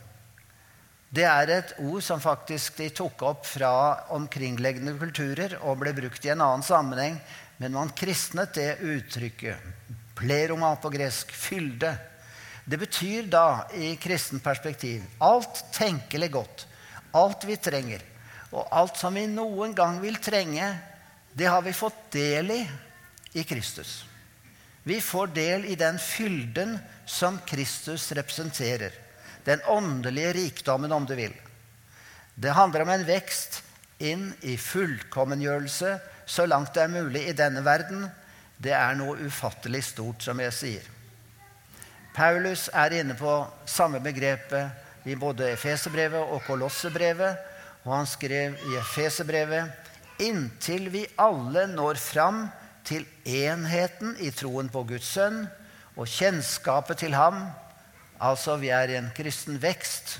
Det 1.11 1.25
er 1.27 1.49
et 1.51 1.73
ord 1.83 1.99
som 2.05 2.21
faktisk 2.23 2.77
de 2.79 2.87
tok 2.95 3.23
opp 3.27 3.47
fra 3.49 3.71
omkringliggende 4.15 4.93
kulturer 4.99 5.57
og 5.59 5.81
ble 5.81 5.91
brukt 5.97 6.23
i 6.23 6.31
en 6.31 6.43
annen 6.45 6.63
sammenheng, 6.63 7.17
men 7.59 7.75
man 7.75 7.91
kristnet 7.91 8.55
det 8.55 8.77
uttrykket. 8.79 9.59
Pleroma 10.15 10.71
på 10.79 10.91
gresk 10.93 11.33
fylde. 11.35 11.91
Det 12.63 12.79
betyr 12.79 13.27
da, 13.27 13.67
i 13.75 13.97
kristen 13.99 14.39
perspektiv, 14.39 15.03
alt 15.19 15.65
tenkelig 15.75 16.31
godt, 16.31 16.63
alt 17.17 17.43
vi 17.49 17.57
trenger, 17.59 18.05
og 18.55 18.71
alt 18.71 18.95
som 19.01 19.17
vi 19.17 19.25
noen 19.27 19.75
gang 19.75 19.99
vil 19.99 20.15
trenge, 20.23 20.69
det 21.33 21.49
har 21.51 21.63
vi 21.65 21.75
fått 21.75 22.07
del 22.15 22.55
i 22.55 22.61
i 23.33 23.43
Kristus. 23.43 24.05
Vi 24.83 25.01
får 25.01 25.27
del 25.27 25.65
i 25.65 25.75
den 25.75 25.99
fylden 25.99 26.77
som 27.05 27.37
Kristus 27.47 28.11
representerer. 28.11 28.91
Den 29.45 29.61
åndelige 29.67 30.33
rikdommen, 30.33 30.91
om 30.91 31.05
du 31.05 31.15
vil. 31.15 31.33
Det 32.35 32.53
handler 32.55 32.85
om 32.85 32.93
en 32.93 33.05
vekst 33.05 33.61
inn 34.01 34.31
i 34.41 34.55
fullkommengjørelse 34.57 35.97
så 36.25 36.45
langt 36.47 36.73
det 36.73 36.85
er 36.85 36.93
mulig 36.93 37.25
i 37.27 37.35
denne 37.37 37.63
verden. 37.65 38.05
Det 38.61 38.73
er 38.77 38.95
noe 38.95 39.17
ufattelig 39.25 39.83
stort, 39.89 40.23
som 40.23 40.39
jeg 40.39 40.55
sier. 40.55 40.89
Paulus 42.15 42.67
er 42.75 42.93
inne 43.01 43.15
på 43.19 43.33
samme 43.65 44.01
begrepet 44.03 45.07
i 45.07 45.15
både 45.15 45.51
Efeserbrevet 45.55 46.21
og 46.21 46.43
Kolossebrevet. 46.47 47.47
Og 47.83 47.95
han 47.95 48.09
skrev 48.09 48.57
i 48.69 48.77
Efeserbrevet 48.79 50.21
inntil 50.21 50.91
vi 50.93 51.05
alle 51.19 51.65
når 51.71 51.97
fram 51.97 52.43
til 52.85 53.07
enheten 53.25 54.13
i 54.21 54.29
troen 54.35 54.69
på 54.69 54.83
Guds 54.89 55.09
sønn 55.15 55.43
og 55.97 56.07
kjennskapet 56.07 57.01
til 57.01 57.15
ham, 57.17 57.43
Altså, 58.21 58.55
vi 58.61 58.69
er 58.69 58.91
i 58.91 58.99
en 58.99 59.09
kristen 59.17 59.57
vekst. 59.61 60.19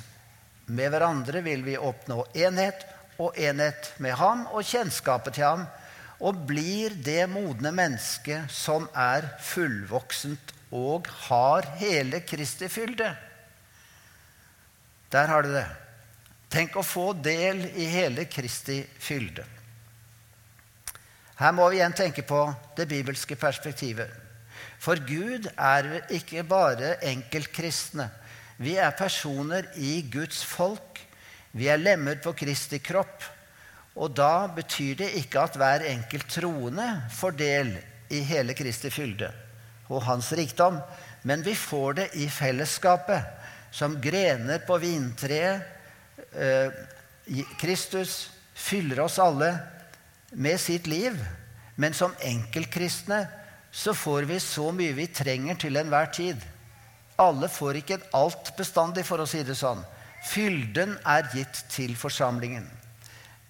Med 0.72 0.89
hverandre 0.93 1.43
vil 1.46 1.62
vi 1.65 1.77
oppnå 1.77 2.24
enhet, 2.34 2.86
og 3.22 3.38
enhet 3.38 3.91
med 4.01 4.15
ham 4.17 4.48
og 4.50 4.65
kjennskapet 4.65 5.38
til 5.38 5.46
ham. 5.46 5.67
Og 6.22 6.38
blir 6.50 6.96
det 7.05 7.27
modne 7.29 7.74
mennesket 7.74 8.50
som 8.53 8.88
er 8.98 9.27
fullvoksent 9.46 10.53
og 10.72 11.10
har 11.27 11.67
hele 11.81 12.22
Kristi 12.25 12.70
fylde. 12.72 13.10
Der 15.12 15.27
har 15.27 15.43
du 15.43 15.51
det. 15.53 15.67
Tenk 16.51 16.77
å 16.77 16.86
få 16.86 17.12
del 17.13 17.65
i 17.75 17.88
hele 17.91 18.25
Kristi 18.31 18.79
fylde. 19.00 19.46
Her 21.41 21.53
må 21.58 21.67
vi 21.70 21.79
igjen 21.79 21.96
tenke 21.98 22.24
på 22.27 22.43
det 22.77 22.88
bibelske 22.89 23.36
perspektivet. 23.39 24.21
For 24.82 24.98
Gud 25.06 25.46
er 25.54 25.90
ikke 26.10 26.42
bare 26.48 26.96
enkeltkristne. 27.06 28.08
Vi 28.62 28.78
er 28.82 28.96
personer 28.98 29.68
i 29.78 30.00
Guds 30.10 30.42
folk. 30.46 30.98
Vi 31.54 31.68
er 31.70 31.82
lemmer 31.82 32.18
på 32.24 32.34
Kristi 32.38 32.80
kropp. 32.82 33.22
Og 33.96 34.14
da 34.18 34.48
betyr 34.56 35.04
det 35.04 35.12
ikke 35.20 35.44
at 35.46 35.58
hver 35.60 35.86
enkelt 35.92 36.30
troende 36.32 36.88
får 37.14 37.38
del 37.38 37.72
i 38.12 38.22
hele 38.26 38.56
Kristi 38.58 38.90
fylde 38.92 39.30
og 39.92 40.06
hans 40.06 40.30
rikdom, 40.40 40.78
men 41.28 41.42
vi 41.44 41.52
får 41.58 41.98
det 41.98 42.06
i 42.24 42.30
fellesskapet, 42.32 43.26
som 43.76 43.98
grener 44.00 44.64
på 44.64 44.78
vintreet. 44.80 45.66
Eh, 46.32 46.72
Kristus 47.60 48.32
fyller 48.56 49.04
oss 49.04 49.20
alle 49.20 49.52
med 50.32 50.56
sitt 50.64 50.88
liv, 50.88 51.18
men 51.76 51.96
som 51.96 52.16
enkeltkristne 52.24 53.26
så 53.72 53.94
får 53.96 54.28
vi 54.28 54.40
så 54.44 54.72
mye 54.75 54.96
vi 54.96 55.08
trenger 55.08 55.56
til 55.56 55.80
enhver 55.80 56.12
tid. 56.12 56.44
Alle 57.22 57.48
får 57.51 57.80
ikke 57.82 58.00
alt 58.18 58.51
bestandig, 58.58 59.06
for 59.08 59.24
å 59.24 59.30
si 59.30 59.44
det 59.48 59.56
sånn. 59.56 59.84
Fylden 60.28 60.98
er 61.08 61.30
gitt 61.34 61.63
til 61.72 61.96
forsamlingen. 61.98 62.68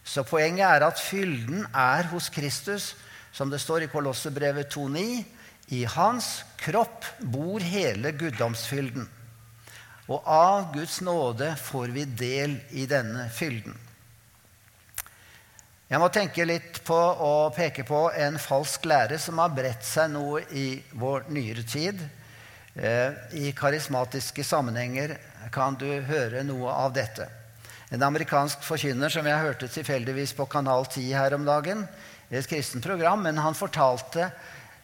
Så 0.04 0.24
poenget 0.28 0.68
er 0.68 0.86
at 0.86 1.02
fylden 1.02 1.66
er 1.74 2.08
hos 2.12 2.30
Kristus, 2.34 2.94
som 3.32 3.52
det 3.52 3.62
står 3.64 3.86
i 3.86 3.92
Kolossebrevet 3.92 4.72
2,9. 4.74 5.24
I 5.72 5.86
hans 5.88 6.42
kropp 6.60 7.06
bor 7.32 7.64
hele 7.64 8.12
guddomsfylden. 8.18 9.08
Og 10.12 10.28
av 10.28 10.72
Guds 10.74 11.00
nåde 11.06 11.54
får 11.56 11.94
vi 11.96 12.06
del 12.06 12.58
i 12.76 12.86
denne 12.90 13.30
fylden. 13.32 13.78
Jeg 15.92 16.00
må 16.00 16.08
tenke 16.08 16.46
litt 16.48 16.78
på 16.88 16.96
og 16.96 17.50
peke 17.52 17.84
på 17.84 18.06
en 18.16 18.38
falsk 18.40 18.86
lære 18.88 19.18
som 19.20 19.42
har 19.44 19.52
bredt 19.52 19.84
seg 19.84 20.14
noe 20.14 20.40
i 20.56 20.78
vår 20.96 21.26
nyere 21.36 21.66
tid. 21.68 22.00
Eh, 22.80 23.12
I 23.36 23.52
karismatiske 23.52 24.46
sammenhenger 24.48 25.18
kan 25.52 25.76
du 25.76 25.90
høre 26.08 26.46
noe 26.48 26.72
av 26.72 26.96
dette. 26.96 27.28
En 27.92 28.08
amerikansk 28.08 28.64
forkynner 28.64 29.12
som 29.12 29.28
jeg 29.28 29.44
hørte 29.44 29.68
tilfeldigvis 29.68 30.32
på 30.40 30.48
Kanal 30.48 30.88
10 30.88 31.12
her 31.12 31.36
om 31.36 31.44
dagen, 31.44 31.84
et 32.32 32.48
kristent 32.48 32.88
program, 32.88 33.28
men 33.28 33.44
han 33.44 33.60
fortalte 33.60 34.32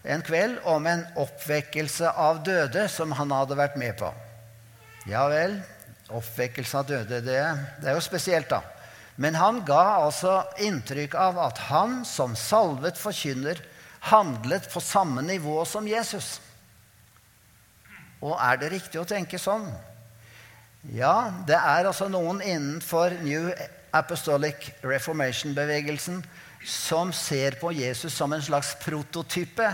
en 0.04 0.28
kveld 0.28 0.60
om 0.68 0.92
en 0.92 1.08
oppvekkelse 1.24 2.18
av 2.20 2.44
døde 2.44 2.90
som 2.92 3.16
han 3.16 3.32
hadde 3.32 3.56
vært 3.56 3.80
med 3.80 3.96
på. 4.04 4.12
Ja 5.08 5.24
vel, 5.32 5.62
oppvekkelse 6.12 6.84
av 6.84 6.92
døde, 6.92 7.24
det, 7.24 7.44
det 7.80 7.94
er 7.94 7.96
jo 7.96 8.04
spesielt, 8.04 8.52
da. 8.52 8.66
Men 9.18 9.36
han 9.36 9.64
ga 9.66 10.04
altså 10.04 10.44
inntrykk 10.62 11.16
av 11.18 11.40
at 11.42 11.62
han 11.72 12.04
som 12.06 12.36
salvet 12.38 13.00
forkynner 13.02 13.60
handlet 14.12 14.70
på 14.70 14.82
samme 14.84 15.24
nivå 15.26 15.64
som 15.66 15.88
Jesus. 15.90 16.38
Og 18.22 18.38
er 18.38 18.62
det 18.62 18.72
riktig 18.76 19.02
å 19.02 19.10
tenke 19.10 19.42
sånn? 19.42 19.66
Ja, 20.94 21.34
det 21.50 21.58
er 21.58 21.90
altså 21.90 22.08
noen 22.14 22.40
innenfor 22.46 23.18
New 23.26 23.50
Apostolic 23.98 24.70
Reformation-bevegelsen 24.86 26.22
som 26.68 27.10
ser 27.14 27.58
på 27.60 27.74
Jesus 27.74 28.14
som 28.14 28.34
en 28.34 28.44
slags 28.44 28.76
prototype 28.84 29.68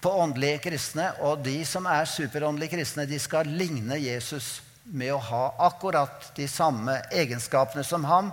på 0.00 0.12
åndelige 0.24 0.64
kristne. 0.70 1.10
Og 1.28 1.44
de 1.44 1.60
som 1.68 1.84
er 1.90 2.08
superåndelige 2.08 2.78
kristne, 2.78 3.06
de 3.08 3.20
skal 3.20 3.48
ligne 3.60 4.00
Jesus 4.00 4.63
med 4.84 5.14
å 5.14 5.22
ha 5.30 5.44
akkurat 5.66 6.30
de 6.36 6.48
samme 6.48 6.98
egenskapene 7.12 7.84
som 7.84 8.04
ham. 8.04 8.30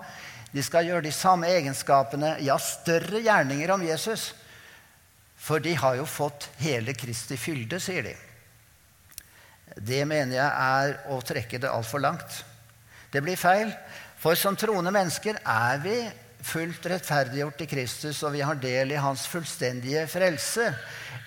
De 0.52 0.64
skal 0.64 0.88
gjøre 0.88 1.06
de 1.06 1.14
samme 1.16 1.48
egenskapene, 1.48 2.36
ja, 2.44 2.58
større 2.60 3.22
gjerninger 3.24 3.72
om 3.72 3.86
Jesus. 3.88 4.32
For 5.42 5.64
de 5.64 5.74
har 5.80 5.96
jo 5.98 6.06
fått 6.06 6.50
hele 6.62 6.94
Kristi 6.94 7.38
fylde, 7.40 7.80
sier 7.82 8.06
de. 8.06 8.16
Det 9.78 10.04
mener 10.06 10.36
jeg 10.36 10.50
er 10.52 10.98
å 11.16 11.22
trekke 11.24 11.62
det 11.62 11.72
altfor 11.72 12.04
langt. 12.04 12.42
Det 13.12 13.24
blir 13.24 13.40
feil. 13.40 13.72
For 14.22 14.38
som 14.38 14.58
troende 14.60 14.92
mennesker 14.94 15.40
er 15.40 15.80
vi 15.82 15.96
fullt 16.46 16.86
rettferdiggjort 16.92 17.64
i 17.64 17.70
Kristus, 17.70 18.22
og 18.26 18.36
vi 18.36 18.44
har 18.46 18.60
del 18.60 18.94
i 18.94 19.02
hans 19.02 19.24
fullstendige 19.30 20.04
frelse. 20.12 20.68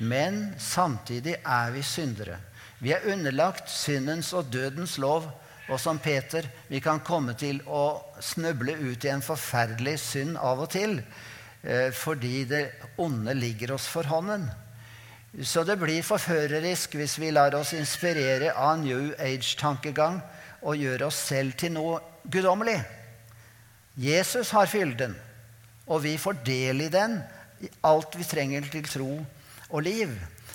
Men 0.04 0.52
samtidig 0.61 1.38
er 1.40 1.73
vi 1.75 1.83
syndere. 1.87 2.38
Vi 2.85 2.93
er 2.93 3.07
underlagt 3.09 3.71
syndens 3.73 4.35
og 4.37 4.50
dødens 4.53 4.99
lov. 5.00 5.31
Og 5.73 5.79
som 5.81 5.97
Peter, 5.99 6.45
vi 6.69 6.76
kan 6.85 7.00
komme 7.00 7.33
til 7.41 7.62
å 7.64 7.97
snuble 8.21 8.75
ut 8.76 9.05
i 9.07 9.09
en 9.09 9.25
forferdelig 9.25 9.95
synd 10.03 10.37
av 10.37 10.61
og 10.67 10.69
til. 10.75 10.99
Eh, 11.64 11.88
fordi 11.97 12.43
det 12.45 12.67
onde 13.00 13.33
ligger 13.38 13.73
oss 13.79 13.87
for 13.88 14.05
hånden. 14.05 14.45
Så 15.41 15.64
det 15.64 15.79
blir 15.81 16.05
forførerisk 16.05 16.99
hvis 17.00 17.17
vi 17.19 17.33
lar 17.33 17.57
oss 17.57 17.73
inspirere 17.73 18.53
av 18.53 18.76
New 18.83 19.14
Age-tankegang 19.17 20.21
og 20.61 20.76
gjør 20.76 21.07
oss 21.09 21.23
selv 21.31 21.57
til 21.59 21.73
noe 21.75 21.97
guddommelig. 22.29 22.76
Jesus 23.97 24.53
har 24.53 24.69
fylden, 24.69 25.17
og 25.88 26.05
vi 26.05 26.19
får 26.21 26.45
del 26.45 26.85
i 26.85 26.93
den, 26.93 27.17
i 27.64 27.73
alt 27.88 28.14
vi 28.19 28.29
trenger 28.29 28.69
til 28.69 28.87
tro 28.91 29.11
og 29.71 29.83
liv. 29.83 30.12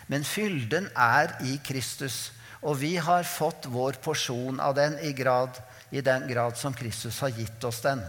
Men 0.10 0.26
fylden 0.26 0.90
er 0.98 1.36
i 1.46 1.60
Kristus, 1.62 2.32
og 2.66 2.80
vi 2.82 2.96
har 2.98 3.28
fått 3.30 3.68
vår 3.70 4.00
porsjon 4.04 4.58
av 4.60 4.74
den 4.76 4.98
i, 5.06 5.14
grad, 5.14 5.54
i 5.94 6.02
den 6.02 6.26
grad 6.28 6.58
som 6.58 6.74
Kristus 6.74 7.22
har 7.22 7.32
gitt 7.38 7.64
oss 7.64 7.84
den. 7.86 8.02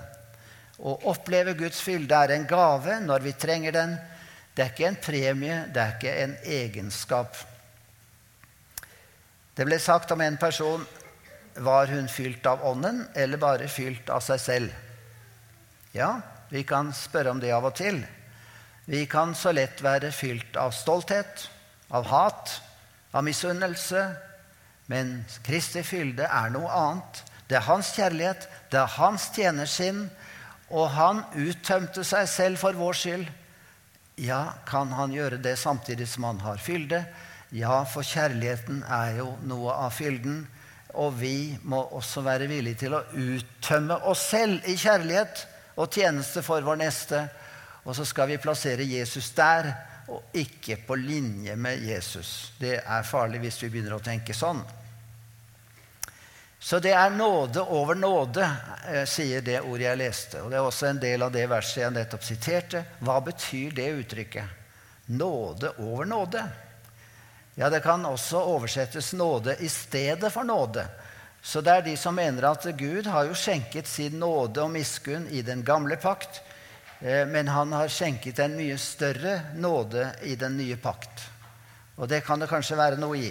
Å 0.80 0.94
oppleve 1.12 1.52
Guds 1.58 1.82
fylde 1.84 2.16
er 2.16 2.32
en 2.34 2.48
gave 2.48 2.96
når 3.04 3.26
vi 3.26 3.34
trenger 3.36 3.76
den. 3.76 3.92
Det 4.56 4.64
er 4.64 4.72
ikke 4.72 4.88
en 4.88 4.98
premie, 5.04 5.58
det 5.68 5.82
er 5.82 5.94
ikke 5.98 6.16
en 6.24 6.34
egenskap. 6.56 7.36
Det 9.54 9.68
ble 9.68 9.76
sagt 9.82 10.16
om 10.16 10.24
en 10.24 10.40
person 10.40 10.86
var 11.60 11.92
hun 11.92 12.08
fylt 12.08 12.46
av 12.48 12.64
Ånden 12.64 13.04
eller 13.14 13.40
bare 13.42 13.68
fylt 13.68 14.08
av 14.08 14.24
seg 14.24 14.40
selv? 14.40 14.72
Ja, 15.92 16.14
vi 16.48 16.64
kan 16.64 16.94
spørre 16.96 17.34
om 17.34 17.40
det 17.42 17.52
av 17.52 17.68
og 17.68 17.76
til. 17.76 18.00
Vi 18.88 19.04
kan 19.10 19.34
så 19.36 19.52
lett 19.52 19.82
være 19.84 20.14
fylt 20.16 20.56
av 20.56 20.72
stolthet, 20.74 21.44
av 21.90 22.06
hat, 22.10 22.60
av 23.12 23.24
misunnelse. 23.26 24.04
Men 24.90 25.20
Kristi 25.46 25.82
fylde 25.86 26.26
er 26.26 26.50
noe 26.54 26.70
annet. 26.70 27.24
Det 27.50 27.58
er 27.58 27.66
hans 27.66 27.90
kjærlighet, 27.96 28.46
det 28.70 28.78
er 28.78 28.96
hans 28.96 29.28
tjenersinn. 29.34 30.04
Og 30.70 30.90
han 30.94 31.24
uttømte 31.34 32.04
seg 32.06 32.28
selv 32.30 32.62
for 32.62 32.78
vår 32.78 32.98
skyld. 32.98 33.26
Ja, 34.20 34.52
kan 34.68 34.92
han 34.94 35.14
gjøre 35.14 35.40
det 35.42 35.56
samtidig 35.58 36.06
som 36.10 36.28
han 36.28 36.40
har 36.44 36.60
fylde? 36.62 37.02
Ja, 37.50 37.82
for 37.88 38.06
kjærligheten 38.06 38.84
er 38.86 39.16
jo 39.18 39.32
noe 39.50 39.74
av 39.86 39.94
fylden. 39.96 40.44
Og 40.94 41.14
vi 41.18 41.56
må 41.62 41.80
også 41.96 42.22
være 42.26 42.46
villige 42.50 42.84
til 42.84 42.94
å 42.94 43.04
uttømme 43.14 43.96
oss 44.10 44.28
selv 44.30 44.66
i 44.70 44.76
kjærlighet 44.78 45.46
og 45.78 45.90
tjeneste 45.94 46.42
for 46.46 46.62
vår 46.66 46.78
neste. 46.82 47.24
Og 47.82 47.96
så 47.96 48.06
skal 48.06 48.28
vi 48.30 48.38
plassere 48.42 48.86
Jesus 48.86 49.30
der, 49.34 49.72
og 50.10 50.36
ikke 50.36 50.76
på 50.86 50.98
linje 50.98 51.54
med 51.56 51.82
Jesus. 51.86 52.52
Det 52.58 52.76
er 52.80 53.06
farlig 53.06 53.40
hvis 53.44 53.62
vi 53.62 53.70
begynner 53.70 53.96
å 53.96 54.04
tenke 54.04 54.34
sånn. 54.34 54.62
Så 56.60 56.78
det 56.78 56.92
er 56.92 57.10
nåde 57.10 57.62
over 57.62 57.94
nåde, 57.94 58.44
eh, 58.88 59.04
sier 59.08 59.40
det 59.40 59.62
ordet 59.62 59.86
jeg 59.86 59.98
leste. 59.98 60.42
Og 60.42 60.50
det 60.50 60.58
er 60.58 60.66
også 60.66 60.90
en 60.90 61.00
del 61.00 61.22
av 61.22 61.32
det 61.32 61.46
verset 61.48 61.82
jeg 61.86 61.94
nettopp 61.94 62.24
siterte. 62.26 62.82
Hva 63.00 63.16
betyr 63.24 63.72
det 63.72 63.86
uttrykket? 64.02 64.58
Nåde 65.06 65.72
over 65.78 66.04
nåde. 66.04 66.42
Ja, 67.54 67.70
det 67.70 67.80
kan 67.80 68.04
også 68.06 68.42
oversettes 68.44 69.12
nåde 69.12 69.56
i 69.60 69.68
stedet 69.68 70.32
for 70.32 70.44
nåde. 70.44 70.84
Så 71.42 71.60
det 71.64 71.72
er 71.72 71.82
de 71.82 71.96
som 71.96 72.14
mener 72.14 72.44
at 72.50 72.66
Gud 72.76 73.06
har 73.06 73.24
jo 73.24 73.34
skjenket 73.34 73.88
sin 73.88 74.18
nåde 74.20 74.60
og 74.60 74.70
miskunn 74.74 75.26
i 75.32 75.40
den 75.42 75.64
gamle 75.64 75.96
pakt, 75.96 76.42
men 77.00 77.48
han 77.48 77.72
har 77.72 77.88
skjenket 77.88 78.38
en 78.44 78.56
mye 78.58 78.76
større 78.78 79.38
nåde 79.56 80.10
i 80.28 80.34
den 80.36 80.58
nye 80.58 80.76
pakt. 80.76 81.22
Og 81.96 82.08
det 82.08 82.22
kan 82.26 82.40
det 82.40 82.50
kanskje 82.50 82.76
være 82.76 83.00
noe 83.00 83.16
i. 83.16 83.30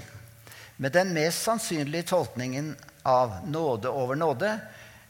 Men 0.81 0.93
den 0.95 1.13
mest 1.13 1.43
sannsynlige 1.43 2.09
tolkningen 2.13 2.71
av 3.03 3.41
nåde 3.49 3.89
over 3.89 4.15
nåde, 4.15 4.55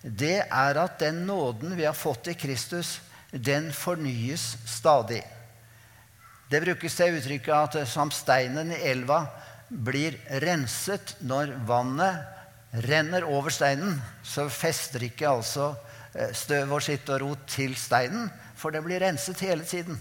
det 0.02 0.42
er 0.44 0.80
at 0.80 1.00
den 1.00 1.26
nåden 1.28 1.76
vi 1.78 1.86
har 1.86 1.98
fått 1.98 2.32
i 2.32 2.34
Kristus, 2.34 3.00
den 3.32 3.70
fornyes 3.74 4.58
stadig. 4.66 5.22
Det 6.50 6.62
brukes 6.62 6.96
det 6.98 7.12
uttrykket 7.20 7.54
at 7.54 7.88
som 7.88 8.10
steinen 8.12 8.72
i 8.74 8.82
elva 8.90 9.22
blir 9.70 10.18
renset 10.42 11.14
når 11.22 11.54
vannet 11.70 12.82
renner 12.90 13.26
over 13.30 13.54
steinen, 13.54 14.00
så 14.26 14.48
fester 14.50 15.04
ikke 15.06 15.30
altså 15.30 15.74
eh, 16.14 16.66
og 16.66 16.82
skitt 16.82 17.10
og 17.14 17.22
rot 17.22 17.46
til 17.50 17.76
steinen, 17.78 18.30
for 18.60 18.76
det 18.76 18.82
blir 18.84 19.00
renset 19.00 19.40
hele 19.48 19.64
tiden. 19.64 20.00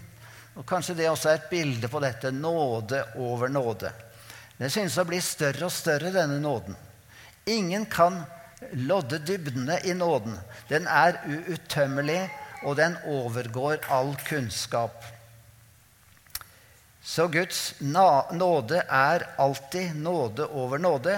Og 0.59 0.67
Kanskje 0.67 0.97
det 0.99 1.07
også 1.07 1.31
er 1.31 1.39
et 1.39 1.51
bilde 1.51 1.89
på 1.89 2.01
dette 2.03 2.33
nåde 2.35 3.05
over 3.23 3.49
nåde. 3.49 3.93
Det 4.59 4.71
synes 4.75 4.99
å 4.99 5.07
bli 5.07 5.21
større 5.23 5.69
og 5.69 5.73
større, 5.73 6.11
denne 6.11 6.41
nåden. 6.43 6.75
Ingen 7.47 7.87
kan 7.87 8.25
lodde 8.73 9.21
dybdene 9.23 9.79
i 9.87 9.95
nåden. 9.95 10.35
Den 10.69 10.89
er 10.91 11.21
uuttømmelig, 11.31 12.25
og 12.67 12.75
den 12.81 12.97
overgår 13.07 13.87
all 13.95 14.17
kunnskap. 14.27 15.05
Så 17.03 17.29
Guds 17.31 17.75
nåde 17.79 18.83
er 18.83 19.29
alltid 19.39 19.95
nåde 19.97 20.51
over 20.51 20.83
nåde. 20.83 21.15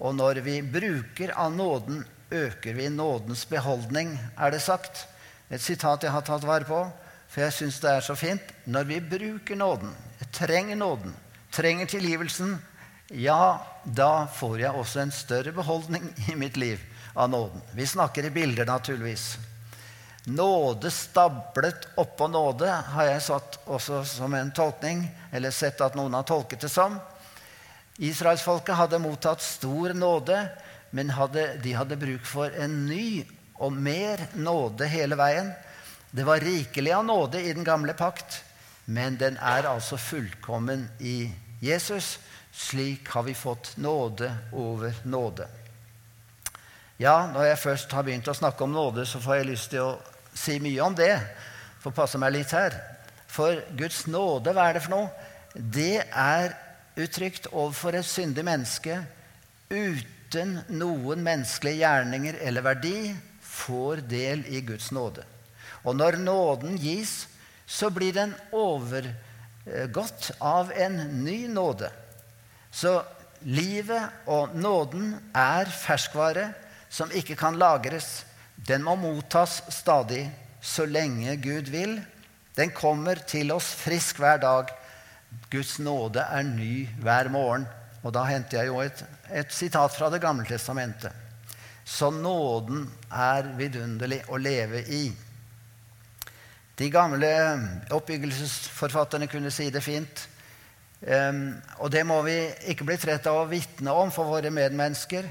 Og 0.00 0.16
når 0.16 0.40
vi 0.42 0.56
bruker 0.62 1.36
av 1.36 1.52
nåden, 1.52 2.00
øker 2.30 2.74
vi 2.74 2.88
nådens 2.88 3.44
beholdning, 3.46 4.16
er 4.40 4.50
det 4.50 4.64
sagt. 4.64 5.06
Et 5.52 5.60
sitat 5.60 6.06
jeg 6.06 6.12
har 6.14 6.24
tatt 6.24 6.44
vare 6.48 6.64
på, 6.64 6.80
for 7.28 7.44
jeg 7.44 7.52
syns 7.52 7.80
det 7.82 7.90
er 7.92 8.04
så 8.04 8.16
fint. 8.16 8.52
Når 8.64 8.88
vi 8.88 9.00
bruker 9.04 9.58
nåden, 9.58 9.92
trenger 10.32 10.78
nåden, 10.80 11.12
trenger 11.52 11.90
tilgivelsen, 11.92 12.56
ja, 13.12 13.60
da 13.84 14.26
får 14.32 14.62
jeg 14.62 14.80
også 14.80 15.02
en 15.02 15.12
større 15.12 15.52
beholdning 15.52 16.06
i 16.32 16.36
mitt 16.40 16.56
liv 16.56 16.80
av 17.12 17.28
nåden. 17.28 17.60
Vi 17.76 17.86
snakker 17.86 18.24
i 18.24 18.32
bilder, 18.32 18.64
naturligvis. 18.66 19.36
Nåde 20.24 20.90
stablet 20.90 21.88
oppå 22.00 22.28
nåde 22.30 22.70
har 22.94 23.08
jeg 23.10 23.24
satt 23.26 23.58
også 23.66 24.04
som 24.08 24.32
en 24.38 24.52
tolkning, 24.54 25.04
eller 25.32 25.52
sett 25.52 25.80
at 25.84 25.98
noen 25.98 26.14
har 26.16 26.24
tolket 26.24 26.64
det 26.64 26.70
som. 26.72 26.96
Israelsfolket 28.00 28.78
hadde 28.78 29.02
mottatt 29.02 29.42
stor 29.44 29.92
nåde, 29.92 30.38
men 30.96 31.12
hadde, 31.12 31.44
de 31.60 31.74
hadde 31.76 32.00
bruk 32.00 32.24
for 32.28 32.54
en 32.56 32.86
ny 32.86 33.26
og 33.62 33.72
mer 33.72 34.26
nåde 34.34 34.88
hele 34.90 35.16
veien. 35.18 35.52
Det 36.10 36.26
var 36.26 36.42
rikelig 36.42 36.92
av 36.92 37.04
nåde 37.06 37.40
i 37.40 37.52
den 37.54 37.64
gamle 37.64 37.94
pakt, 37.96 38.42
men 38.84 39.16
den 39.16 39.38
er 39.38 39.68
altså 39.70 39.96
fullkommen 39.96 40.88
i 41.00 41.30
Jesus. 41.62 42.18
Slik 42.52 43.08
har 43.14 43.22
vi 43.22 43.34
fått 43.34 43.76
nåde 43.80 44.28
over 44.52 44.98
nåde. 45.04 45.46
Ja, 47.00 47.26
når 47.32 47.46
jeg 47.48 47.62
først 47.62 47.94
har 47.96 48.04
begynt 48.06 48.28
å 48.28 48.36
snakke 48.36 48.66
om 48.66 48.74
nåde, 48.74 49.06
så 49.08 49.22
får 49.22 49.40
jeg 49.40 49.48
lyst 49.48 49.70
til 49.72 49.86
å 49.86 49.94
si 50.34 50.58
mye 50.62 50.82
om 50.84 50.94
det. 50.94 51.14
Får 51.82 51.96
passe 51.96 52.20
meg 52.20 52.34
litt 52.36 52.52
her. 52.54 52.76
For 53.32 53.62
Guds 53.78 54.04
nåde, 54.10 54.52
hva 54.52 54.68
er 54.68 54.76
det 54.76 54.84
for 54.84 54.94
noe? 54.98 55.08
Det 55.54 56.04
er 56.04 56.52
uttrykt 57.00 57.48
overfor 57.52 57.96
et 57.96 58.06
syndig 58.08 58.44
menneske 58.44 59.00
uten 59.72 60.58
noen 60.76 61.24
menneskelige 61.24 61.80
gjerninger 61.80 62.38
eller 62.44 62.66
verdi, 62.66 62.96
får 63.62 64.02
del 64.10 64.44
i 64.50 64.60
Guds 64.66 64.90
nåde. 64.94 65.24
Og 65.82 65.96
når 65.98 66.18
nåden 66.22 66.76
gis, 66.78 67.26
så 67.66 67.90
blir 67.90 68.12
den 68.14 68.34
overgått 68.52 70.30
av 70.38 70.72
en 70.72 70.98
ny 71.24 71.46
nåde. 71.48 71.90
Så 72.70 73.00
livet 73.42 74.26
og 74.30 74.54
nåden 74.54 75.14
er 75.34 75.70
ferskvare 75.70 76.50
som 76.92 77.12
ikke 77.14 77.36
kan 77.38 77.58
lagres. 77.58 78.24
Den 78.56 78.84
må 78.86 78.96
mottas 79.00 79.62
stadig 79.72 80.26
så 80.62 80.86
lenge 80.86 81.36
Gud 81.42 81.70
vil. 81.72 81.98
Den 82.54 82.70
kommer 82.70 83.18
til 83.26 83.52
oss 83.54 83.72
frisk 83.80 84.20
hver 84.20 84.42
dag 84.42 84.70
Guds 85.52 85.78
nåde 85.80 86.20
er 86.20 86.44
ny 86.44 86.86
hver 87.00 87.30
morgen. 87.32 87.66
Og 88.02 88.12
da 88.14 88.26
henter 88.28 88.60
jeg 88.60 88.68
jo 88.68 88.80
et, 88.82 89.04
et 89.30 89.52
sitat 89.54 89.94
fra 89.94 90.10
Det 90.10 90.20
gamle 90.20 90.44
testamentet. 90.48 91.21
Så 91.84 92.10
nåden 92.14 92.86
er 93.10 93.52
vidunderlig 93.58 94.22
å 94.30 94.38
leve 94.38 94.84
i. 94.86 95.04
De 96.78 96.88
gamle 96.90 97.30
oppbyggelsesforfatterne 97.92 99.28
kunne 99.30 99.50
si 99.54 99.68
det 99.70 99.82
fint. 99.84 100.28
Um, 101.02 101.58
og 101.82 101.90
det 101.90 102.04
må 102.06 102.20
vi 102.22 102.36
ikke 102.70 102.86
bli 102.86 102.96
trett 103.00 103.26
av 103.26 103.40
å 103.40 103.48
vitne 103.50 103.90
om 103.90 104.12
for 104.14 104.30
våre 104.30 104.52
medmennesker. 104.54 105.26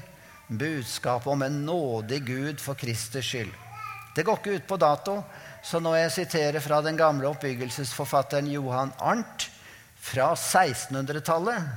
Budskapet 0.48 1.32
om 1.32 1.42
en 1.46 1.62
nådig 1.64 2.20
Gud 2.28 2.60
for 2.60 2.76
Kristers 2.76 3.30
skyld. 3.32 3.52
Det 4.12 4.26
går 4.28 4.38
ikke 4.38 4.58
ut 4.58 4.68
på 4.68 4.76
dato, 4.76 5.22
så 5.64 5.80
når 5.80 5.96
jeg 6.02 6.14
siterer 6.18 6.60
fra 6.60 6.82
den 6.84 6.98
gamle 7.00 7.30
oppbyggelsesforfatteren 7.32 8.50
Johan 8.52 8.92
Arnt, 9.00 9.48
fra 10.02 10.32
1600-tallet, 10.34 11.68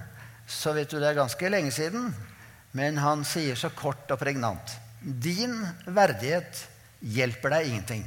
så 0.49 0.73
vet 0.73 0.89
du 0.89 0.97
det 0.97 1.11
er 1.11 1.19
ganske 1.19 1.49
lenge 1.49 1.71
siden. 1.71 2.09
Men 2.75 2.97
han 2.99 3.23
sier 3.23 3.55
så 3.55 3.69
kort 3.71 4.09
og 4.11 4.19
pregnant 4.19 4.73
Din 4.99 5.61
verdighet 5.85 6.65
hjelper 6.99 7.53
deg 7.55 7.69
ingenting. 7.69 8.03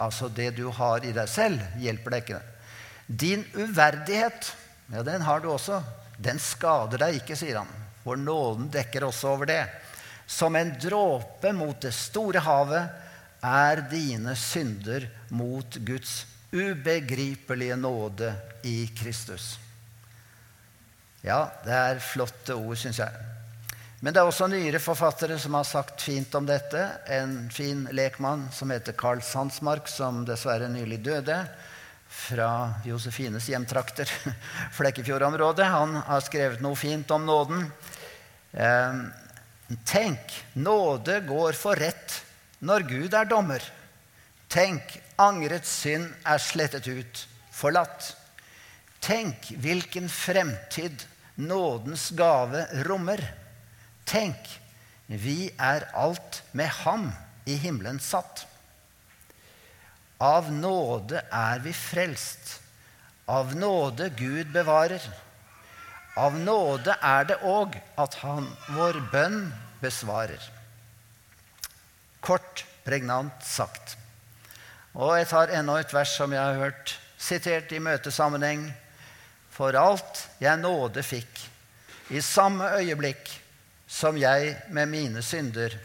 Altså 0.00 0.28
det 0.32 0.50
du 0.56 0.64
har 0.74 1.04
i 1.04 1.12
deg 1.14 1.28
selv, 1.30 1.60
hjelper 1.78 2.14
deg 2.14 2.24
ikke. 2.24 2.40
Din 3.06 3.44
uverdighet, 3.54 4.48
ja, 4.90 5.02
den 5.06 5.22
har 5.22 5.42
du 5.44 5.50
også. 5.52 5.82
Den 6.18 6.40
skader 6.42 7.04
deg 7.04 7.20
ikke, 7.20 7.36
sier 7.38 7.60
han. 7.60 7.70
For 8.02 8.18
nåden 8.18 8.70
dekker 8.72 9.06
også 9.06 9.34
over 9.34 9.50
det. 9.52 9.62
Som 10.26 10.56
en 10.56 10.72
dråpe 10.80 11.52
mot 11.54 11.76
det 11.84 11.92
store 11.94 12.42
havet 12.42 13.44
er 13.44 13.84
dine 13.92 14.34
synder 14.40 15.06
mot 15.36 15.78
Guds 15.84 16.24
ubegripelige 16.54 17.76
nåde 17.76 18.32
i 18.64 18.88
Kristus. 18.96 19.58
Ja, 21.24 21.44
det 21.64 21.76
er 21.76 22.02
flotte 22.04 22.56
ord, 22.56 22.76
syns 22.80 23.00
jeg. 23.04 23.33
Men 24.04 24.12
det 24.12 24.20
er 24.20 24.28
også 24.28 24.50
nyere 24.52 24.82
forfattere 24.84 25.38
som 25.40 25.54
har 25.56 25.64
sagt 25.64 26.02
fint 26.04 26.34
om 26.36 26.44
dette. 26.44 26.76
En 27.08 27.46
fin 27.48 27.86
lekmann 27.96 28.50
som 28.52 28.68
heter 28.68 28.92
Carl 29.00 29.22
Sandsmark, 29.24 29.86
som 29.88 30.26
dessverre 30.28 30.66
nylig 30.68 30.98
døde. 31.06 31.38
Fra 32.12 32.48
Josefines 32.84 33.46
hjemtrakter, 33.48 34.10
Flekkefjord-området. 34.76 35.64
Han 35.72 35.96
har 36.04 36.20
skrevet 36.20 36.60
noe 36.60 36.76
fint 36.76 37.14
om 37.16 37.24
nåden. 37.24 37.64
Eh, 38.52 38.98
tenk, 39.88 40.34
nåde 40.52 41.22
går 41.24 41.56
for 41.56 41.80
rett 41.80 42.18
når 42.60 42.84
Gud 42.90 43.16
er 43.16 43.30
dommer. 43.30 43.64
Tenk, 44.52 44.98
angrets 45.16 45.72
synd 45.80 46.10
er 46.28 46.44
slettet 46.44 46.90
ut, 46.92 47.22
forlatt. 47.56 48.10
Tenk 49.00 49.48
hvilken 49.64 50.12
fremtid 50.12 51.06
nådens 51.40 52.10
gave 52.20 52.66
rommer. 52.84 53.24
Tenk, 54.04 54.48
vi 55.06 55.50
er 55.60 55.86
alt 55.96 56.42
med 56.52 56.68
ham 56.84 57.10
i 57.48 57.56
himmelen 57.60 58.00
satt. 58.00 58.46
Av 60.22 60.50
nåde 60.52 61.20
er 61.32 61.60
vi 61.64 61.72
frelst. 61.76 62.60
Av 63.26 63.54
nåde 63.56 64.10
Gud 64.16 64.52
bevarer. 64.52 65.02
Av 66.16 66.36
nåde 66.38 66.94
er 67.02 67.26
det 67.28 67.40
òg 67.42 67.74
at 67.98 68.20
Han 68.22 68.46
vår 68.76 69.00
bønn 69.12 69.40
besvarer. 69.82 70.40
Kort, 72.24 72.64
pregnant 72.84 73.44
sagt. 73.44 73.96
Og 74.94 75.16
jeg 75.18 75.28
tar 75.32 75.52
enda 75.58 75.80
et 75.80 75.92
vers 75.92 76.12
som 76.16 76.32
jeg 76.32 76.40
har 76.40 76.60
hørt 76.60 76.94
sitert 77.18 77.72
i 77.72 77.82
møtesammenheng. 77.82 78.68
For 79.50 79.74
alt 79.78 80.26
jeg 80.42 80.60
nåde 80.60 81.02
fikk, 81.06 81.40
i 82.14 82.20
samme 82.22 82.68
øyeblikk 82.78 83.30
som 83.94 84.18
jeg 84.18 84.56
med 84.74 84.90
mine 84.90 85.22
synder 85.22 85.76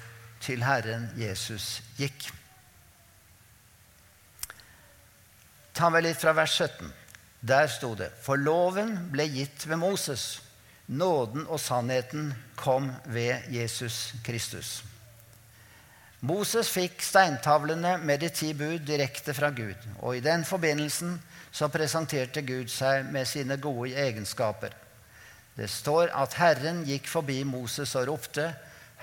til 0.42 0.64
Herren 0.66 1.10
Jesus 1.20 1.80
gikk. 2.00 2.32
Ta 5.78 5.92
med 5.94 6.08
litt 6.08 6.18
fra 6.20 6.34
vers 6.34 6.56
17. 6.58 6.90
Der 7.40 7.70
sto 7.72 7.94
det 7.96 8.10
For 8.26 8.36
loven 8.36 8.96
ble 9.14 9.28
gitt 9.30 9.68
ved 9.70 9.80
Moses. 9.80 10.42
Nåden 10.90 11.46
og 11.46 11.62
sannheten 11.62 12.34
kom 12.58 12.90
ved 13.06 13.46
Jesus 13.54 14.16
Kristus. 14.26 14.80
Moses 16.26 16.68
fikk 16.74 17.00
steintavlene 17.06 17.94
med 18.04 18.26
de 18.26 18.32
ti 18.34 18.50
bud 18.58 18.82
direkte 18.90 19.38
fra 19.38 19.54
Gud. 19.56 19.78
Og 20.02 20.18
i 20.18 20.26
den 20.26 20.44
forbindelsen 20.44 21.14
så 21.52 21.70
presenterte 21.72 22.42
Gud 22.42 22.74
seg 22.74 23.06
med 23.14 23.30
sine 23.30 23.56
gode 23.62 23.94
egenskaper. 23.94 24.74
Det 25.56 25.68
står 25.72 26.14
at 26.16 26.38
Herren 26.40 26.84
gikk 26.88 27.08
forbi 27.10 27.42
Moses 27.48 27.96
og 28.00 28.08
ropte, 28.12 28.52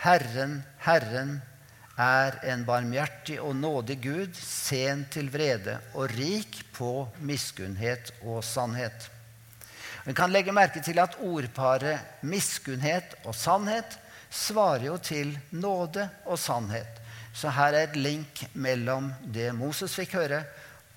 Herren, 0.02 0.60
Herren 0.84 1.38
er 1.96 2.36
en 2.52 2.64
barmhjertig 2.68 3.38
og 3.40 3.56
nådig 3.56 3.96
Gud, 4.04 4.36
sen 4.36 5.06
til 5.12 5.30
vrede 5.32 5.78
og 5.94 6.10
rik 6.12 6.60
på 6.76 7.08
miskunnhet 7.24 8.12
og 8.22 8.44
sannhet. 8.44 9.08
Vi 10.06 10.14
kan 10.14 10.30
legge 10.30 10.54
merke 10.54 10.82
til 10.84 11.00
at 11.02 11.16
ordparet 11.24 12.22
miskunnhet 12.22 13.16
og 13.24 13.34
sannhet 13.34 13.98
svarer 14.30 14.86
jo 14.86 14.98
til 15.02 15.32
nåde 15.50 16.08
og 16.26 16.38
sannhet. 16.38 17.00
Så 17.34 17.50
her 17.52 17.74
er 17.74 17.88
et 17.88 17.96
link 17.96 18.44
mellom 18.54 19.10
det 19.34 19.50
Moses 19.56 19.96
fikk 19.96 20.14
høre, 20.16 20.44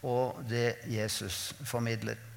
og 0.03 0.39
det 0.47 0.77
Jesus 0.87 1.49
formidler. 1.67 2.28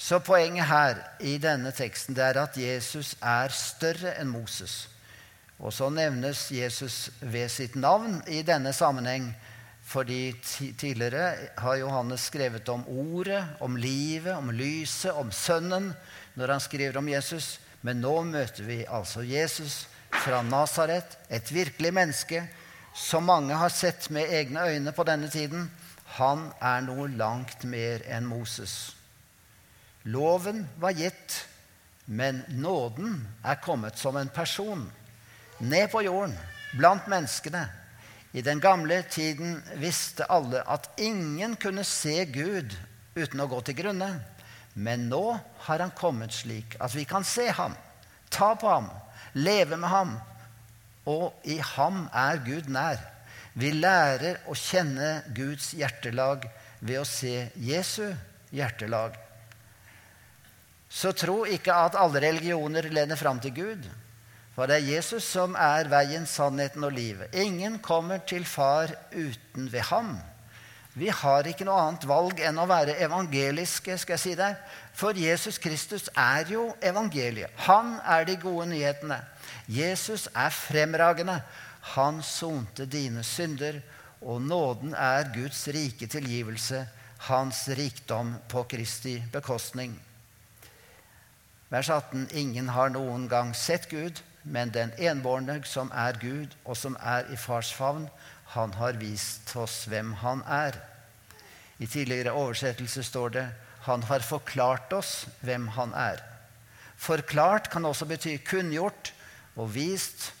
Så 0.00 0.16
poenget 0.24 0.64
her 0.64 0.96
i 1.20 1.34
denne 1.36 1.74
teksten 1.76 2.16
det 2.16 2.24
er 2.24 2.38
at 2.40 2.56
Jesus 2.56 3.12
er 3.20 3.52
større 3.52 4.14
enn 4.16 4.30
Moses. 4.32 4.86
Og 5.60 5.74
så 5.76 5.90
nevnes 5.92 6.46
Jesus 6.56 7.10
ved 7.20 7.50
sitt 7.52 7.74
navn 7.76 8.22
i 8.24 8.40
denne 8.40 8.72
sammenheng. 8.72 9.28
Fordi 9.84 10.32
tidligere 10.78 11.50
har 11.58 11.76
Johannes 11.82 12.24
skrevet 12.30 12.68
om 12.72 12.86
ordet, 12.88 13.42
om 13.60 13.76
livet, 13.76 14.32
om 14.32 14.48
lyset, 14.54 15.12
om 15.12 15.32
Sønnen 15.32 15.90
når 16.34 16.54
han 16.54 16.62
skriver 16.64 16.96
om 16.96 17.08
Jesus. 17.10 17.58
Men 17.82 18.00
nå 18.00 18.14
møter 18.24 18.64
vi 18.64 18.78
altså 18.88 19.24
Jesus 19.26 19.82
fra 20.22 20.40
Nasaret, 20.42 21.18
et 21.28 21.52
virkelig 21.52 21.92
menneske 21.92 22.46
som 22.96 23.28
mange 23.28 23.54
har 23.54 23.72
sett 23.74 24.08
med 24.10 24.32
egne 24.32 24.64
øyne 24.70 24.96
på 24.96 25.04
denne 25.04 25.28
tiden. 25.28 25.68
Han 26.16 26.48
er 26.60 26.80
noe 26.88 27.10
langt 27.12 27.68
mer 27.68 28.06
enn 28.08 28.24
Moses. 28.30 28.94
Loven 30.02 30.64
var 30.80 30.96
gitt, 30.96 31.46
men 32.04 32.42
nåden 32.48 33.20
er 33.44 33.60
kommet 33.60 33.98
som 33.98 34.16
en 34.16 34.32
person 34.32 34.86
ned 35.60 35.90
på 35.92 36.02
jorden, 36.02 36.34
blant 36.78 37.06
menneskene. 37.10 37.66
I 38.32 38.42
den 38.42 38.60
gamle 38.60 39.02
tiden 39.10 39.58
visste 39.76 40.24
alle 40.30 40.62
at 40.64 40.88
ingen 40.98 41.56
kunne 41.60 41.84
se 41.84 42.24
Gud 42.30 42.72
uten 43.14 43.42
å 43.42 43.48
gå 43.50 43.60
til 43.66 43.76
grunne. 43.82 44.10
Men 44.72 45.08
nå 45.10 45.24
har 45.66 45.82
han 45.82 45.92
kommet 45.98 46.32
slik 46.32 46.76
at 46.80 46.94
vi 46.94 47.04
kan 47.04 47.26
se 47.26 47.48
ham, 47.52 47.74
ta 48.30 48.54
på 48.54 48.70
ham, 48.70 48.86
leve 49.34 49.76
med 49.76 49.90
ham. 49.90 50.14
Og 51.10 51.34
i 51.44 51.58
ham 51.74 52.06
er 52.14 52.40
Gud 52.46 52.70
nær. 52.70 53.00
Vi 53.58 53.72
lærer 53.74 54.44
å 54.48 54.54
kjenne 54.54 55.24
Guds 55.34 55.72
hjertelag 55.74 56.46
ved 56.78 57.00
å 57.02 57.08
se 57.08 57.50
Jesu 57.58 58.06
hjertelag. 58.54 59.18
Så 60.90 61.12
tro 61.14 61.44
ikke 61.46 61.72
at 61.72 61.94
alle 61.94 62.22
religioner 62.24 62.90
leder 62.90 63.16
fram 63.16 63.38
til 63.40 63.54
Gud. 63.54 63.86
For 64.56 64.66
det 64.66 64.80
er 64.80 64.88
Jesus 64.96 65.24
som 65.24 65.54
er 65.54 65.88
veien, 65.88 66.26
sannheten 66.26 66.84
og 66.84 66.92
livet. 66.92 67.30
Ingen 67.38 67.78
kommer 67.78 68.18
til 68.26 68.44
Far 68.44 68.90
uten 69.14 69.70
ved 69.72 69.86
ham. 69.92 70.18
Vi 70.98 71.06
har 71.14 71.46
ikke 71.46 71.64
noe 71.64 71.78
annet 71.78 72.04
valg 72.10 72.42
enn 72.42 72.58
å 72.58 72.66
være 72.66 72.98
evangeliske. 73.06 73.94
skal 73.98 74.16
jeg 74.16 74.22
si 74.24 74.34
deg. 74.34 74.58
For 74.92 75.14
Jesus 75.14 75.58
Kristus 75.62 76.10
er 76.18 76.50
jo 76.50 76.66
evangeliet. 76.82 77.54
Han 77.68 78.00
er 78.02 78.26
de 78.26 78.36
gode 78.42 78.66
nyhetene. 78.74 79.20
Jesus 79.70 80.26
er 80.34 80.50
fremragende. 80.50 81.38
Han 81.94 82.20
sonte 82.22 82.84
dine 82.90 83.22
synder, 83.24 83.80
og 84.20 84.42
nåden 84.42 84.92
er 84.92 85.30
Guds 85.32 85.62
rike 85.72 86.10
tilgivelse, 86.10 86.84
hans 87.30 87.68
rikdom 87.68 88.34
på 88.48 88.66
Kristi 88.68 89.22
bekostning. 89.32 89.94
Vers 91.70 91.88
18.: 91.88 92.28
Ingen 92.34 92.68
har 92.74 92.90
noen 92.90 93.28
gang 93.30 93.52
sett 93.54 93.88
Gud, 93.90 94.18
men 94.42 94.72
den 94.74 94.90
enbårne 94.98 95.60
som 95.64 95.92
er 95.94 96.16
Gud, 96.18 96.56
og 96.64 96.76
som 96.76 96.96
er 96.98 97.30
i 97.30 97.36
fars 97.38 97.70
favn, 97.74 98.08
han 98.56 98.74
har 98.74 98.98
vist 98.98 99.52
oss 99.54 99.84
hvem 99.86 100.16
han 100.18 100.42
er. 100.50 100.74
I 101.78 101.86
tidligere 101.86 102.34
oversettelse 102.34 103.04
står 103.06 103.36
det 103.36 103.46
han 103.86 104.02
har 104.10 104.26
forklart 104.26 104.92
oss 104.92 105.28
hvem 105.46 105.68
han 105.78 105.94
er. 105.94 106.18
Forklart 107.00 107.70
kan 107.70 107.86
også 107.88 108.04
bety 108.04 108.34
kunngjort 108.44 109.14
og 109.56 109.70
vist. 109.74 110.32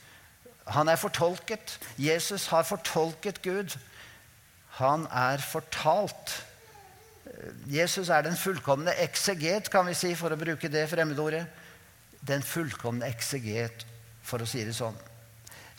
Han 0.74 0.90
er 0.90 0.98
fortolket. 1.00 1.78
Jesus 1.96 2.50
har 2.50 2.66
fortolket 2.68 3.40
Gud. 3.42 3.78
Han 4.82 5.06
er 5.06 5.38
fortalt. 5.40 6.34
Jesus 7.70 8.10
er 8.10 8.24
den 8.26 8.36
fullkomne 8.36 8.94
ekseget, 9.02 9.70
kan 9.70 9.86
vi 9.86 9.94
si, 9.94 10.14
for 10.18 10.32
å 10.32 10.40
bruke 10.40 10.70
det 10.72 10.88
fremmedordet. 10.90 11.44
Den 12.26 12.42
fullkomne 12.44 13.08
ekseget, 13.08 13.86
for 14.22 14.42
å 14.42 14.48
si 14.48 14.64
det 14.66 14.74
sånn. 14.76 14.98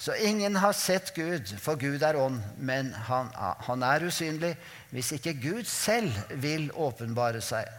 Så 0.02 0.16
ingen 0.18 0.56
har 0.58 0.74
sett 0.74 1.12
Gud, 1.14 1.46
for 1.62 1.78
Gud 1.78 2.02
er 2.02 2.18
ånd, 2.18 2.42
men 2.58 2.90
han, 3.06 3.30
han 3.68 3.84
er 3.86 4.08
usynlig 4.08 4.56
hvis 4.90 5.12
ikke 5.20 5.36
Gud 5.38 5.68
selv 5.70 6.16
vil 6.42 6.72
åpenbare 6.74 7.44
seg. 7.46 7.70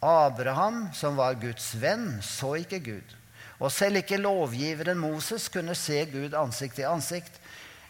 Abraham, 0.00 0.86
som 0.96 1.18
var 1.20 1.36
Guds 1.36 1.74
venn, 1.76 2.14
så 2.24 2.54
ikke 2.62 2.80
Gud. 2.86 3.16
Og 3.60 3.68
selv 3.72 4.00
ikke 4.00 4.16
lovgiveren 4.16 4.96
Moses 4.98 5.50
kunne 5.52 5.76
se 5.76 6.06
Gud 6.08 6.32
ansikt 6.32 6.78
til 6.80 6.88
ansikt. 6.88 7.36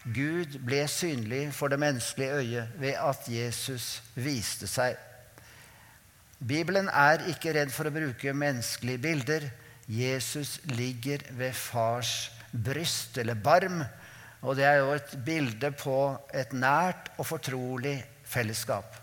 Gud 0.03 0.57
ble 0.65 0.81
synlig 0.91 1.45
for 1.55 1.71
det 1.71 1.79
menneskelige 1.79 2.41
øyet 2.41 2.75
ved 2.81 2.99
at 2.99 3.31
Jesus 3.31 4.01
viste 4.19 4.67
seg. 4.67 4.99
Bibelen 6.41 6.87
er 6.89 7.21
ikke 7.29 7.53
redd 7.53 7.69
for 7.69 7.85
å 7.85 7.93
bruke 7.93 8.33
menneskelige 8.33 9.01
bilder. 9.01 9.43
Jesus 9.85 10.55
ligger 10.73 11.21
ved 11.37 11.53
fars 11.53 12.31
bryst, 12.51 13.19
eller 13.21 13.37
barm. 13.37 13.83
Og 14.41 14.57
det 14.57 14.65
er 14.65 14.79
jo 14.81 14.95
et 14.95 15.13
bilde 15.25 15.69
på 15.77 15.97
et 16.33 16.55
nært 16.57 17.11
og 17.19 17.27
fortrolig 17.29 17.99
fellesskap. 18.25 18.97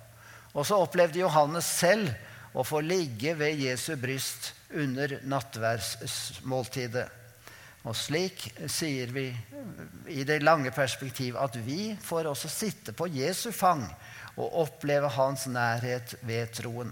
Og 0.51 0.67
så 0.67 0.81
opplevde 0.83 1.23
Johannes 1.23 1.69
selv 1.79 2.11
å 2.59 2.67
få 2.67 2.83
ligge 2.83 3.37
ved 3.39 3.63
Jesu 3.63 3.93
bryst 4.01 4.53
under 4.75 5.21
nattverdsmåltidet. 5.31 7.07
Og 7.87 7.95
slik 7.95 8.49
sier 8.67 9.13
vi 9.15 9.29
i 10.11 10.25
det 10.27 10.43
lange 10.43 10.73
perspektiv 10.75 11.39
at 11.39 11.55
vi 11.63 11.93
får 12.03 12.33
også 12.33 12.51
sitte 12.51 12.93
på 12.99 13.07
Jesu 13.15 13.53
fang 13.55 13.87
og 14.35 14.65
oppleve 14.67 15.13
hans 15.15 15.47
nærhet 15.47 16.19
ved 16.27 16.51
troen. 16.59 16.91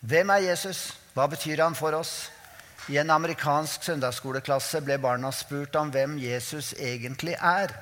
Hvem 0.00 0.30
er 0.32 0.46
Jesus? 0.48 0.94
Hva 1.12 1.26
betyr 1.28 1.60
han 1.60 1.74
for 1.76 1.92
oss? 1.92 2.30
I 2.88 2.96
en 3.02 3.10
amerikansk 3.12 3.84
søndagsskoleklasse 3.84 4.80
ble 4.80 4.96
barna 4.98 5.28
spurt 5.34 5.76
om 5.76 5.90
hvem 5.92 6.16
Jesus 6.22 6.72
egentlig 6.80 7.34
er, 7.36 7.74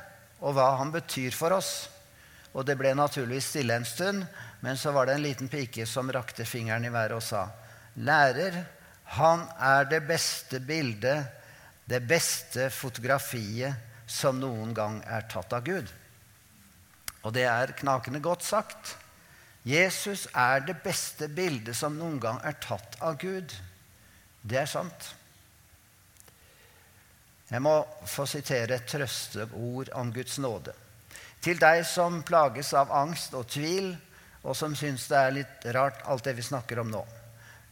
og 0.43 0.57
hva 0.57 0.73
han 0.81 0.91
betyr 0.91 1.31
for 1.37 1.55
oss. 1.55 1.87
Og 2.59 2.67
det 2.67 2.75
ble 2.81 2.91
naturligvis 2.99 3.53
stille 3.53 3.77
en 3.79 3.87
stund, 3.87 4.27
men 4.67 4.77
så 4.77 4.91
var 4.91 5.07
det 5.07 5.15
en 5.15 5.27
liten 5.29 5.51
pike 5.53 5.87
som 5.87 6.11
rakte 6.11 6.43
fingeren 6.49 6.89
i 6.89 6.93
været 6.93 7.15
og 7.15 7.23
sa, 7.23 7.49
'Lærer, 7.95 8.65
han 9.05 9.47
er 9.61 9.85
det 9.85 10.03
beste 10.07 10.61
bildet, 10.61 11.25
det 11.87 12.03
beste 12.03 12.71
fotografiet 12.71 13.75
som 14.07 14.41
noen 14.41 14.75
gang 14.75 15.03
er 15.07 15.23
tatt 15.31 15.53
av 15.53 15.63
Gud.' 15.63 15.95
Og 17.23 17.33
det 17.33 17.47
er 17.47 17.79
knakende 17.79 18.21
godt 18.21 18.43
sagt. 18.43 18.97
Jesus 19.69 20.25
er 20.33 20.63
det 20.65 20.79
beste 20.81 21.29
bildet 21.29 21.77
som 21.77 21.97
noen 21.99 22.17
gang 22.23 22.39
er 22.47 22.57
tatt 22.63 22.97
av 23.05 23.19
Gud. 23.21 23.53
Det 24.41 24.63
er 24.63 24.71
sant. 24.71 25.11
Jeg 27.49 27.61
må 27.65 27.75
få 28.09 28.25
sitere 28.29 28.79
et 28.79 28.89
trøsteord 28.89 29.91
om 29.97 30.13
Guds 30.13 30.39
nåde. 30.41 30.73
Til 31.45 31.61
deg 31.61 31.85
som 31.87 32.23
plages 32.27 32.73
av 32.77 32.93
angst 32.93 33.37
og 33.37 33.49
tvil, 33.53 33.93
og 34.43 34.57
som 34.57 34.75
syns 34.79 35.07
det 35.11 35.19
er 35.21 35.37
litt 35.37 35.67
rart, 35.77 36.01
alt 36.09 36.25
det 36.25 36.37
vi 36.39 36.47
snakker 36.47 36.81
om 36.83 36.93
nå. 36.93 37.05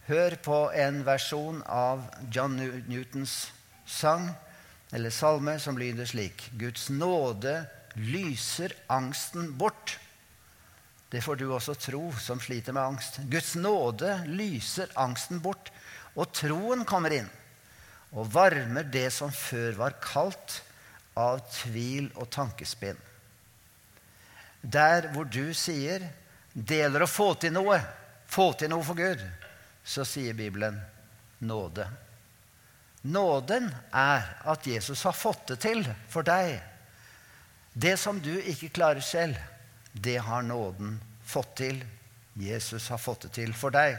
Hør 0.07 0.37
på 0.43 0.59
en 0.77 1.01
versjon 1.07 1.63
av 1.65 2.05
John 2.31 2.55
Newtons 2.87 3.49
sang, 3.85 4.29
eller 4.93 5.11
salme, 5.11 5.57
som 5.59 5.77
lyder 5.77 6.07
slik.: 6.07 6.49
Guds 6.57 6.89
nåde 6.89 7.59
lyser 7.95 8.75
angsten 8.87 9.51
bort. 9.57 9.97
Det 11.09 11.21
får 11.23 11.39
du 11.39 11.47
også 11.47 11.75
tro 11.79 12.11
som 12.19 12.39
sliter 12.43 12.75
med 12.75 12.83
angst. 12.83 13.19
Guds 13.31 13.55
nåde 13.55 14.11
lyser 14.27 14.91
angsten 14.99 15.39
bort, 15.43 15.71
og 16.17 16.31
troen 16.35 16.83
kommer 16.87 17.15
inn 17.15 17.29
og 18.15 18.29
varmer 18.31 18.87
det 18.87 19.09
som 19.11 19.31
før 19.35 19.75
var 19.77 19.97
kaldt 20.03 20.61
av 21.19 21.41
tvil 21.51 22.07
og 22.15 22.29
tankespinn. 22.31 22.97
Der 24.61 25.09
hvor 25.13 25.27
du 25.27 25.53
sier 25.55 26.05
det 26.53 26.79
gjelder 26.81 27.05
å 27.05 27.09
få 27.11 27.33
til 27.37 27.53
noe, 27.53 27.77
få 28.27 28.51
til 28.57 28.71
noe 28.71 28.85
for 28.85 28.97
Gud, 28.97 29.21
så 29.85 30.05
sier 30.07 30.35
Bibelen 30.37 30.79
nåde. 31.39 31.85
Nåden 33.07 33.69
er 33.93 34.25
at 34.49 34.65
Jesus 34.67 35.03
har 35.05 35.15
fått 35.15 35.53
det 35.53 35.59
til 35.63 35.83
for 36.09 36.25
deg. 36.27 36.57
Det 37.77 37.93
som 38.01 38.17
du 38.19 38.33
ikke 38.41 38.73
klarer 38.73 39.05
selv, 39.05 39.37
det 40.01 40.17
har 40.17 40.41
nåden 40.41 40.99
fått 41.25 41.55
til. 41.57 41.81
Jesus 42.33 42.89
har 42.89 42.97
fått 43.01 43.27
det 43.27 43.33
til 43.39 43.53
for 43.57 43.73
deg. 43.73 43.97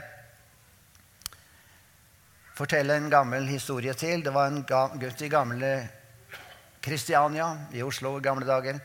Fortell 2.59 2.91
en 2.91 3.11
gammel 3.11 3.47
historie 3.47 3.95
til. 3.95 4.23
Det 4.23 4.35
var 4.35 4.51
en 4.51 4.65
gutt 4.99 5.23
i 5.23 5.31
gamle 5.31 5.73
Kristiania 6.83 7.51
i 7.75 7.83
Oslo 7.83 8.17
i 8.19 8.23
gamle 8.23 8.47
dager. 8.47 8.81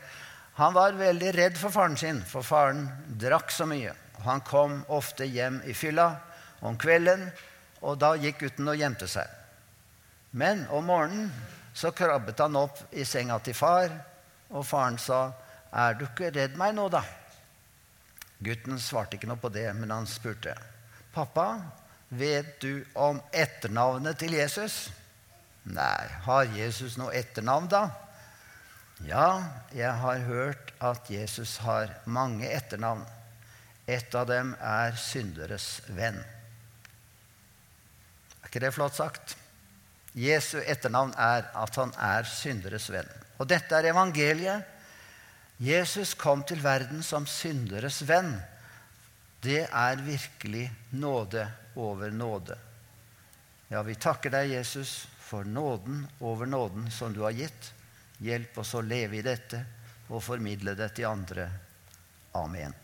Han 0.54 0.74
var 0.74 0.94
veldig 0.98 1.32
redd 1.34 1.58
for 1.58 1.74
faren 1.74 1.96
sin, 1.98 2.20
for 2.22 2.46
faren 2.46 2.86
drakk 3.18 3.50
så 3.50 3.66
mye. 3.66 3.94
Han 4.22 4.42
kom 4.46 4.82
ofte 4.94 5.26
hjem 5.26 5.60
i 5.66 5.74
fylla 5.74 6.12
om 6.62 6.78
kvelden, 6.78 7.26
og 7.82 7.98
da 7.98 8.14
gikk 8.16 8.44
gutten 8.44 8.70
og 8.70 8.78
gjemte 8.78 9.08
seg. 9.10 9.26
Men 10.30 10.64
om 10.70 10.86
morgenen 10.86 11.32
så 11.74 11.90
krabbet 11.90 12.38
han 12.38 12.56
opp 12.56 12.78
i 12.94 13.04
senga 13.04 13.40
til 13.42 13.58
far, 13.58 13.90
og 14.54 14.62
faren 14.66 14.98
sa, 15.02 15.32
'Er 15.74 15.94
du 15.98 16.04
ikke 16.06 16.30
redd 16.30 16.56
meg 16.56 16.74
nå, 16.74 16.88
da?' 16.88 17.04
Gutten 18.44 18.78
svarte 18.78 19.16
ikke 19.16 19.26
noe 19.26 19.40
på 19.40 19.50
det, 19.50 19.66
men 19.74 19.90
han 19.90 20.06
spurte, 20.06 20.54
'Pappa, 21.12 21.60
vet 22.10 22.60
du 22.60 22.84
om 22.94 23.20
etternavnet 23.32 24.18
til 24.18 24.38
Jesus?' 24.38 24.90
'Nei, 25.64 26.06
har 26.26 26.44
Jesus 26.54 26.96
noe 26.96 27.14
etternavn, 27.14 27.68
da?' 27.68 27.90
Ja, 29.02 29.42
jeg 29.74 29.90
har 29.90 30.18
hørt 30.28 30.70
at 30.80 31.10
Jesus 31.10 31.56
har 31.64 31.90
mange 32.06 32.46
etternavn. 32.46 33.02
Et 33.86 34.14
av 34.14 34.28
dem 34.28 34.54
er 34.62 34.94
synderes 34.96 35.82
venn. 35.92 36.20
Er 38.40 38.46
ikke 38.48 38.62
det 38.62 38.72
flott 38.76 38.94
sagt? 38.96 39.34
Jesu 40.14 40.60
etternavn 40.62 41.12
er 41.18 41.50
at 41.58 41.76
han 41.76 41.92
er 41.98 42.28
synderes 42.30 42.86
venn. 42.92 43.10
Og 43.42 43.50
dette 43.50 43.74
er 43.74 43.90
evangeliet. 43.90 44.70
Jesus 45.62 46.14
kom 46.18 46.42
til 46.42 46.60
verden 46.62 47.02
som 47.06 47.26
synderes 47.30 48.02
venn. 48.08 48.34
Det 49.44 49.66
er 49.68 50.02
virkelig 50.02 50.66
nåde 50.90 51.46
over 51.76 52.10
nåde. 52.10 52.58
Ja, 53.68 53.82
vi 53.82 53.94
takker 53.94 54.32
deg, 54.34 54.50
Jesus, 54.56 55.06
for 55.18 55.44
nåden 55.44 56.06
over 56.20 56.46
nåden 56.46 56.90
som 56.90 57.14
du 57.14 57.22
har 57.24 57.36
gitt. 57.36 57.72
Hjelp 58.18 58.58
oss 58.58 58.74
å 58.74 58.84
leve 58.84 59.18
i 59.18 59.26
dette 59.26 59.64
og 60.08 60.22
formidle 60.22 60.76
det 60.78 60.92
til 60.96 61.10
andre. 61.10 61.48
Amen. 62.38 62.83